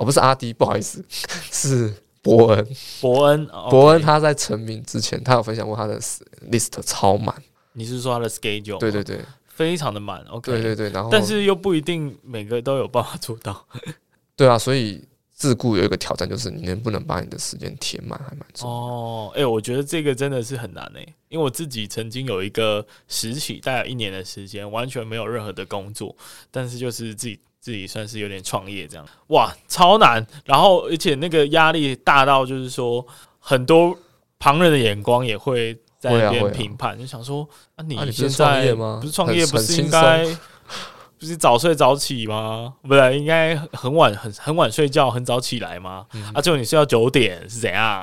[0.00, 1.04] 我、哦、不是阿迪，不好意思，
[1.52, 2.66] 是伯恩。
[3.02, 6.00] 伯恩，伯恩他在成名之前，他有分享过他的
[6.50, 7.34] list 超满。
[7.74, 8.78] 你是说他的 schedule？
[8.78, 10.24] 对对对，非常的满。
[10.30, 13.66] OK，对对对，然后但是又不一定每个都有办法做到。
[14.34, 18.74] 对啊，所以自顾有一个挑战，就是你能不能把你的时间填满，还蛮重要。
[18.74, 26.16] 哦，哎、欸，我觉得这个真的是很难诶、欸，因为我自己曾经有一个时期，大概一年的时间，完全没有任何的工作，
[26.50, 27.38] 但是就是自己。
[27.60, 33.06] 自己算是有点创业这样，哇，超难，然后而且那个压力大到就是说，
[33.38, 33.96] 很多
[34.38, 37.46] 旁人的眼光也会在那边评判，就想说
[37.76, 40.26] 啊，你现在不是创业，不是应该。
[41.20, 42.72] 不是早睡早起吗？
[42.80, 46.06] 不是，应该很晚很很晚睡觉，很早起来吗？
[46.14, 48.02] 嗯、啊，结果你睡到九点是怎样？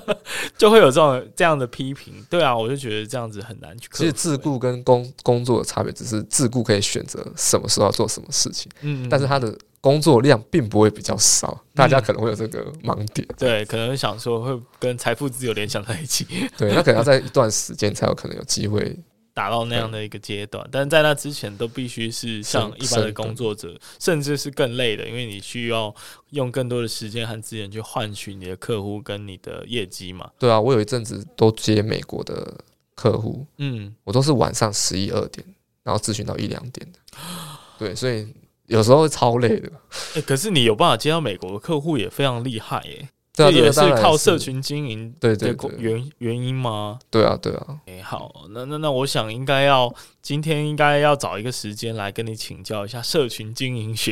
[0.56, 2.14] 就会有这种这样的批评。
[2.30, 3.86] 对啊，我就觉得这样子很难去。
[3.92, 11.48] 其实自雇跟工工作的差别，只是自雇可以选择什么时候要做什么事情，嗯，但是他的工作量并不会比较少。
[11.50, 16.26] 嗯、大家可能会有这个盲点，对，可能想说会跟财富自由联想在一起。
[16.56, 18.98] 对，那可能要在一段时间才有可能有机会。
[19.34, 25.92] 达到那样的一个阶段，但在那之前都必须是像一般的工作者，甚至是更累的，因为你需要
[26.30, 30.30] 用更多的时间和资源去换取你的客户跟你的业绩嘛。
[30.38, 32.56] 对啊，我有一阵子都接美国的
[32.94, 35.44] 客户，嗯，我都是晚上十一二点，
[35.82, 36.98] 然后咨询到一两点的。
[37.76, 38.32] 对，所以
[38.66, 39.68] 有时候会超累的。
[40.14, 43.08] 欸，可是你有办法接到美国的客户也非常厉害耶。
[43.34, 46.98] 这也是靠社群经营对对原原因吗？
[47.10, 47.76] 对啊对啊。
[47.86, 49.92] 哎，好，那那那我想应该要
[50.24, 54.10] 今天应该要找一个时间来跟你请教一下社群经营学。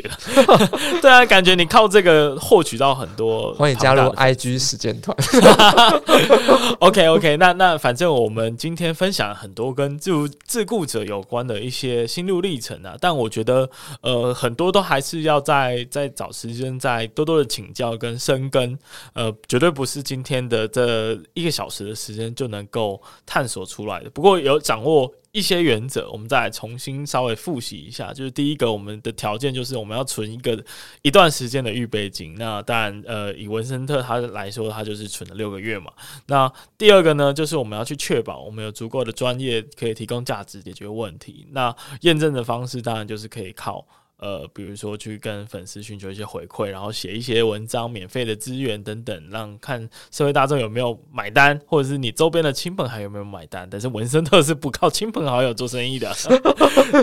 [1.00, 3.54] 对啊，感觉你靠这个获取到很多。
[3.54, 5.16] 欢迎加入 IG 实践团。
[6.80, 10.12] OK OK，那那反正我们今天分享很多跟自
[10.44, 13.70] 自顾者有关的一些心路历程啊，但我觉得
[14.02, 18.78] 呃很多都还是要再再找时间再多多的请教跟深耕。
[19.14, 24.10] 呃，绝对不是今天的这一个小时的时间就能够探索出来的。
[24.10, 28.12] 不过有掌握一些原则，我们再来重新稍微复习一下。
[28.12, 30.62] 就是第一个，我们的条件就是我们要存一个
[31.00, 32.34] 一段时间的预备金。
[32.34, 35.90] 那当然，呃，以文森特他来说，他就是存了六个月嘛。
[36.26, 41.46] 那第二个呢，就是我们要去确保我们有足够的专业可以提供价值解决问题。
[41.52, 43.86] 那验证的方式当然就是可以靠。
[44.22, 53.68] 呃，比如说去跟粉丝寻求一些回馈，然后写一些文章、免费的资源等等，让看社会大众有没有买单，或者是你周边的亲朋还有没有买单。
[53.68, 56.14] 但是文森特是不靠亲朋好友做生意的，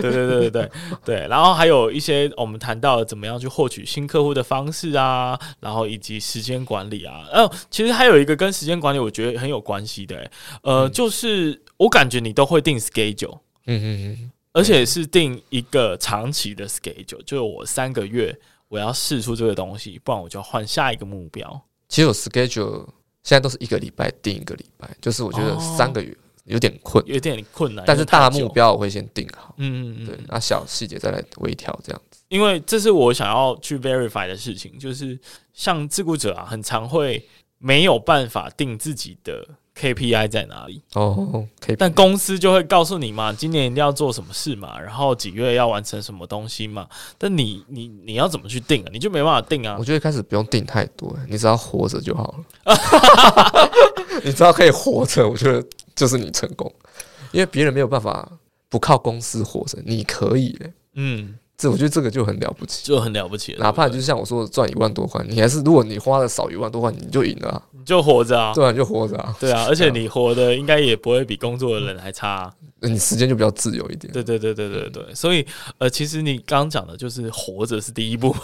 [0.00, 0.70] 对对对对
[1.04, 1.26] 对。
[1.28, 7.26] 然后还有一些我们谈到了怎么样去获取新客户的方式啊，然后以及时间管理啊。
[7.30, 10.30] 呃，其实还有一个跟时间管理我觉得很有关系的，
[10.62, 13.40] 呃，嗯、就是我感觉你都会定 schedule。
[13.66, 14.30] 嗯嗯嗯。
[14.52, 18.36] 而且是定一个长期的 schedule，就是我三个月
[18.68, 21.62] 我要试出这个东西，不然我就要换下一个目标。
[21.88, 22.86] 其实我 schedule
[23.22, 27.84] 现在都是一个礼拜定一个礼拜，就是我觉得三个月有点困，有点困难。
[27.86, 32.20] 但是大目标我会先定好，嗯嗯嗯，对，那小细节再来微调这样子。
[32.28, 35.18] 因为这是我想要去 verify 的事情，就是
[35.52, 37.24] 像自雇者啊，很常会
[37.58, 39.46] 没有办法定自己的。
[39.78, 40.82] KPI 在哪里？
[40.94, 41.46] 哦
[41.78, 46.86] 但公司就会告诉你嘛，今年一定要做什么事嘛，然后几月要完成什么东西嘛。
[47.16, 48.88] 但你你你要怎么去定啊？
[48.92, 49.76] 你就没办法定啊。
[49.78, 52.80] 我觉得一开始不用定太多，你只要活着就好了。
[54.24, 55.64] 你只要可以活着，我觉得
[55.94, 56.70] 就是你成功。
[57.32, 58.28] 因为别人没有办法
[58.68, 60.72] 不靠公司活着，你可以欸。
[60.94, 61.34] 嗯。
[61.60, 63.58] 这我觉得这个就很了不起，就很了不起了。
[63.62, 74.10] 哪怕就像我说的赚一万多块，你还是如果你花的少一万多块，你就赢了啊，你就活着啊，对啊，你就活着啊，对啊，而且你活的应该也不会比工作的人还差啊，你时间就比较自由一点。
[74.10, 75.46] 对对对对对对，所以
[75.76, 78.34] 呃，其实你刚刚讲的就是活着是第一步，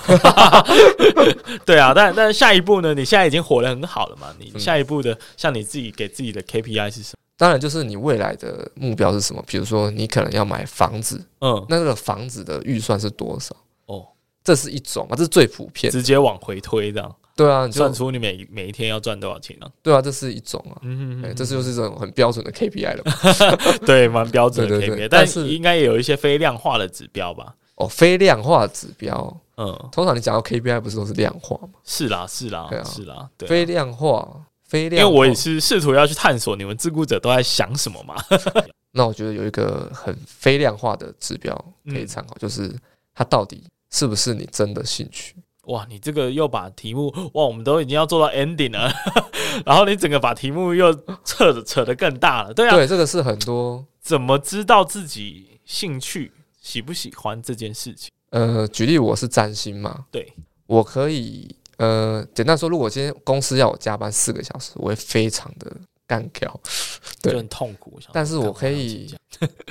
[1.64, 2.93] 对啊，但但下一步呢？
[2.93, 4.29] 你现在已经活得很好了嘛？
[4.39, 7.17] 你下一步的像你自己给自己的 KPI 是什么？
[7.39, 9.43] 当然，就是你未来的目标是什么？
[9.47, 13.55] 比如说，你可能要买房子，嗯，那这个房子的预算是多少？
[13.87, 14.07] 哦，
[14.43, 17.14] 这是一种啊，这是最普遍，直接往回推这样。
[17.37, 19.68] 对啊，你算出你每每一天要赚多少钱啊？
[19.82, 23.05] 对啊，这是一种啊，嗯嗯，这是就是一种很标准的 KPI 了，
[23.84, 27.55] 对，蛮标准的 KPI，但是应该也有一些非量化的指标吧？
[27.74, 31.74] 哦，非量化指标，嗯，通常你讲到 KPI 不是都是量化吗？
[31.84, 34.26] 是啦，是啦，是啦，非量化。
[34.67, 38.14] 非量，因为我也是试图要去探索你们自顾者都在想什么嘛。
[38.93, 41.55] 那我觉得有一个很非量化的指标
[41.87, 42.75] 可以参考，嗯、就是
[43.14, 45.35] 它到底是不是你真的兴趣？
[45.64, 48.91] 哇，你这个又把题目哇，我们都已经要做到 ending 了，
[49.67, 50.95] 然后你整个把题目又
[51.25, 52.55] 扯的扯得更大了。
[52.55, 58.11] 对啊，对，这个是很多怎么知道自己兴趣喜不喜欢这件事情？
[58.31, 60.33] 呃，举例我是占星嘛，对，
[60.67, 61.55] 我可以。
[61.77, 65.70] 呃，简单说，如果今天公司要我加班四个小时，我会非常的
[66.07, 66.61] 干掉，
[67.20, 68.01] 对，就很痛苦。
[68.12, 69.14] 但是我可以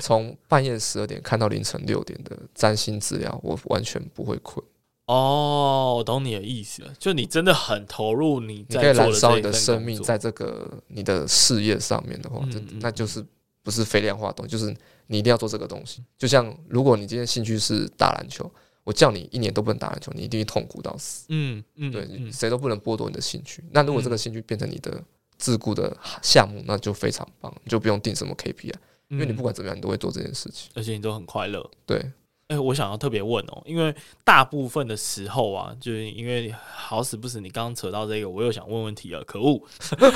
[0.01, 4.63] 从半夜十二点看到凌晨六点的占星资料，我完全不会困。
[5.07, 13.25] 哦，我懂你的意思了，就你真的很投入，你在可以燃烧你的生命在这个你的事业上面的话，嗯嗯嗯，那就是
[13.63, 14.75] 不是非量化的东西，就是
[15.07, 16.03] 你一定要做这个东西。
[16.19, 18.51] 就像如果你今天兴趣是打篮球。
[18.85, 21.25] 我叫你一年都不能打篮球，你一定会痛苦到死。
[21.29, 23.61] 嗯嗯，对，谁都不能剥夺你的兴趣。
[23.71, 25.03] 那如果这个兴趣变成你的
[25.37, 28.73] 自雇的项目，那就非常棒，你就不用定什么 KPI，
[29.09, 31.69] 因为你不管怎么样，你都会做这件事情，而且你都很快乐。
[31.85, 31.99] 对。
[32.47, 33.93] 哎、欸，我想要特别问哦，因为
[34.23, 39.59] 大部分的时候啊，就是因为好死不死，你刚刚扯到这个，我又想问问题了，可恶！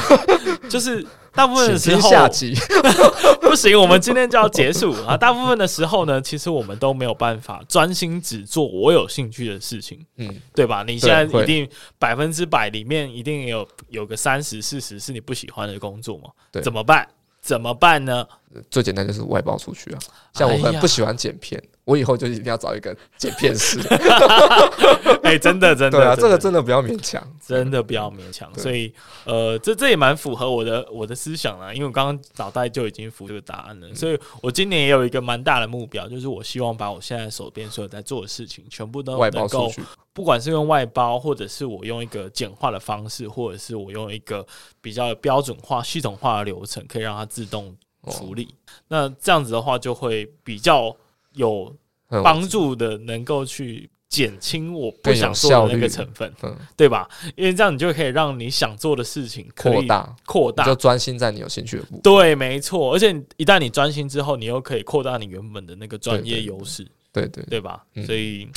[0.69, 1.03] 就是
[1.33, 2.53] 大部分的时候，下集
[3.41, 5.17] 不行，我们今天就要结束啊。
[5.17, 10.83] 大部分的时候呢，其实我们都没有办法专心只做我有兴趣的事情，嗯，对吧？
[10.83, 11.67] 你现在一定
[11.97, 16.29] 百分之百里面一定有有个三十四十是你不喜欢的工作嘛？
[16.51, 17.09] 对，怎么办？
[17.41, 18.27] 怎么办呢？
[18.69, 19.99] 最简单就是外包出去啊。
[20.33, 21.59] 像我很不喜欢剪片。
[21.89, 23.79] 我以后就一定要找一个剪片师。
[25.23, 28.47] 哎，真的， 真的，对啊，这个真的不要勉强，真的不要勉强。
[28.57, 28.93] 所以，
[29.25, 33.95] 呃，这这也蛮符合我的我的思想啦，因为我刚刚脑袋就已经浮这个答案了。
[33.95, 39.71] 所以我今年也有一个蛮大的目标，就是我希望把我现在手边所有在做的事情，全部都能够，
[40.13, 44.45] 不管是用外包，或者是我用一个简化的方式，或者是我用一个
[44.79, 47.75] 比较标准化、系统化的流程，可以让它自动
[48.11, 48.53] 处理。
[48.87, 50.95] 那这样子的话，就会比较。
[51.33, 51.75] 有
[52.23, 57.07] 帮助的，能够去减轻我不想做的那个成分，嗯，对吧？
[57.35, 62.01] 因为这样你就可以让你想做的事情扩大，扩大，就专心在你有兴趣的部分。
[62.01, 62.93] 对，没错。
[62.93, 67.83] 而且一旦你专心之后，你又可以扩大你原本的那个专业优势，对对对吧？
[68.05, 68.47] 所以。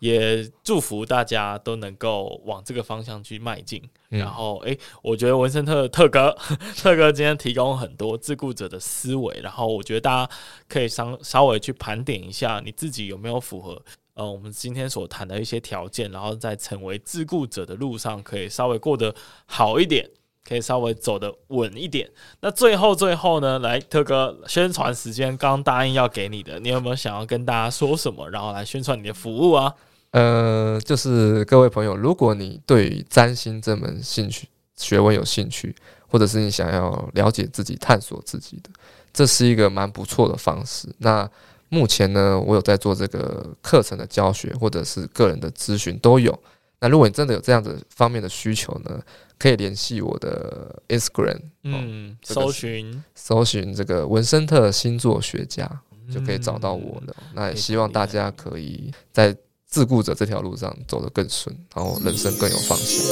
[0.00, 3.80] 也祝福大家都能够往这个方向去迈进。
[4.10, 6.36] 嗯、然后，诶、欸，我觉得文森特特哥
[6.76, 10.32] 特哥今天提供很多自雇者的思维，然后我觉得大家
[10.68, 13.80] 可以稍稍微去盘点一下，你自己有没有符合
[14.14, 19.14] 呃我们今天所谈的一些条件，然后在成为自雇者的路上，可以稍微过得
[19.46, 20.10] 好一点。
[20.42, 22.10] 可以稍微走得稳一点。
[22.40, 29.72] 那最后最后呢，来特哥宣传时间，刚刚答应要给你的，你有没有想要跟大家说什么，然后来宣传你的服务啊？
[30.12, 35.74] 呃，就是各位朋友，如果你对于占星这门兴趣学问有兴趣，
[36.08, 38.70] 或者是你想要了解自己、探索自己的，
[39.12, 40.88] 这是一个蛮不错的方式。
[40.98, 41.28] 那
[41.68, 46.36] 目前呢，我有在做这个课程的教学，或者是个人的咨询都有。
[46.80, 49.00] 那如果你真的有这样子方面的需求呢，
[49.38, 55.70] 可以联系我的 Instagram，嗯，搜寻搜寻这个文森特星座学家，
[56.10, 57.14] 就可以找到我了。
[57.34, 59.36] 那也希望大家可以在
[59.70, 63.06] 自顾者这条路上走得更顺，然后人生更有方向。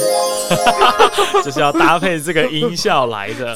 [1.43, 3.55] 就是要搭配这个音效来的，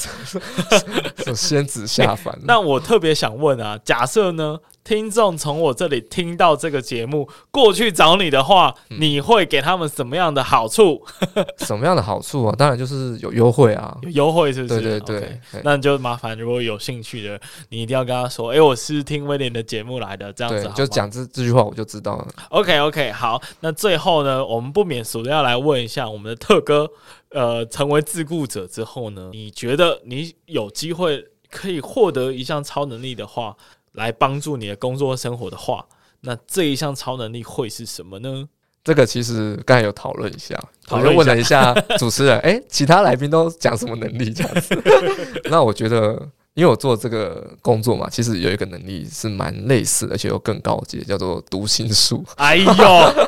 [1.36, 2.34] 仙子下凡。
[2.44, 4.58] 那我特别想问啊，假设呢？
[4.84, 11.02] 听众从我这里听到这个节目过去找你的话，嗯、你会给他们什么样的好处？
[11.60, 12.56] 什么样的好处啊？
[12.58, 14.82] 当然就是有优惠啊，有优惠是不是？
[14.82, 22.28] 对对对，okay, 那就麻烦如果有兴趣的，你一定要跟他说，哎、欸，我是听威廉的节目来的，这样子好，就讲这这句话我就知道了。
[22.50, 26.90] OK OK，好，那最后呢，我们不免俗的要来问一下我们的特哥，
[27.30, 33.56] 呃，成为自顾者之后呢，你觉得你有机会可以获得一项超能力的话？
[33.94, 35.86] 来帮助你的工作生活的话，
[36.22, 38.48] 那这一项超能力会是什么呢？
[38.84, 44.78] 这个其实刚才有讨论一下，讨论问了一下主持人，哎、欸，其他来宾都讲什么能力这样子？
[45.50, 46.12] 那我觉得，
[46.54, 52.26] 因为我做这个工作嘛，其实有一个能力是蛮类似，而且又更高级，叫做读心术。
[52.36, 52.74] 哎呦，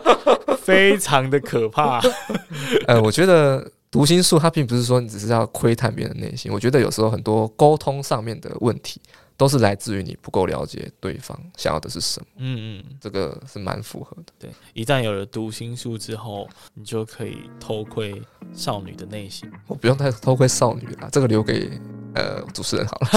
[0.61, 2.01] 非常的可怕。
[2.85, 8.99] 呃，我觉得读心术它并不是说你只是要窥探别人的内心，我觉得有时候很多沟通上面的问题。
[9.37, 12.25] 都是来自于你不够了解对方想要的是什么。
[12.37, 14.33] 嗯嗯，这个是蛮符合的。
[14.39, 18.21] 对，一旦有了读心术之后，你就可以偷窥
[18.53, 19.51] 少女的内心。
[19.67, 21.69] 我不用太偷窥少女了，这个留给
[22.13, 23.07] 呃主持人好了。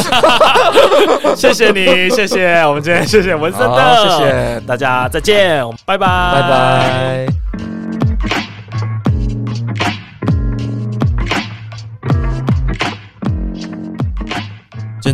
[1.36, 7.77] 谢谢你，谢谢我们今天谢谢文森特，谢谢大家，再见，拜拜，拜拜。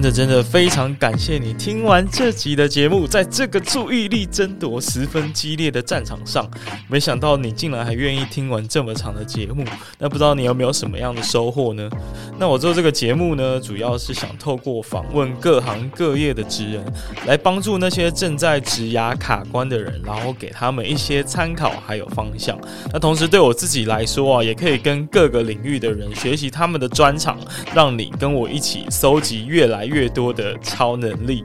[0.04, 6.46] 的真的非常感谢你听完这集的节目，在这个注意力争夺十分激烈的战场上，
[6.88, 9.64] 没想到你竟然还愿意听完这么长的节目。
[9.98, 11.88] 那不知道你有没有什么样的收获呢？
[12.38, 16.84] 那我做这个节目呢，主要是想透过访问各行各业的职人，
[17.26, 22.58] 来帮助那些正在职涯卡关的人，然后给他们一些参考还有方向。
[22.92, 27.40] 那同时对我自己来说啊，也可以跟各个领域的人学习他们的专长，
[27.74, 31.44] 让你跟我一起搜集越来越越多的超能力。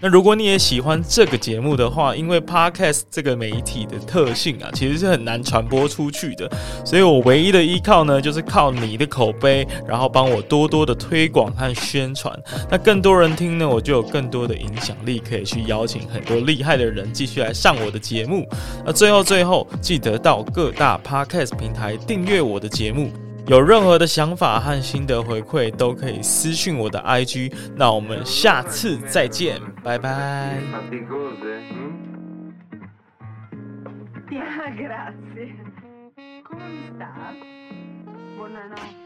[0.00, 6.48] 那如果你也喜欢这个节目的话，因为 Podcast 这个媒体的特性啊，其实是很难传播出去的，
[6.84, 12.38] 所以我唯一的依靠呢，就是靠你的口碑，然后帮我多多的推广和宣传。
[12.70, 18.46] 那更多人听呢，我就有更多的影响力，可以去邀请很多厉害的人继续来上我的节目。
[18.84, 23.10] 那最后最后，记得到各大 Podcast 平台订阅我的节目。
[23.46, 27.52] 有任何的想法和心得回馈，都可以私信我的 IG。
[27.76, 30.58] 那我们下次再见，拜拜。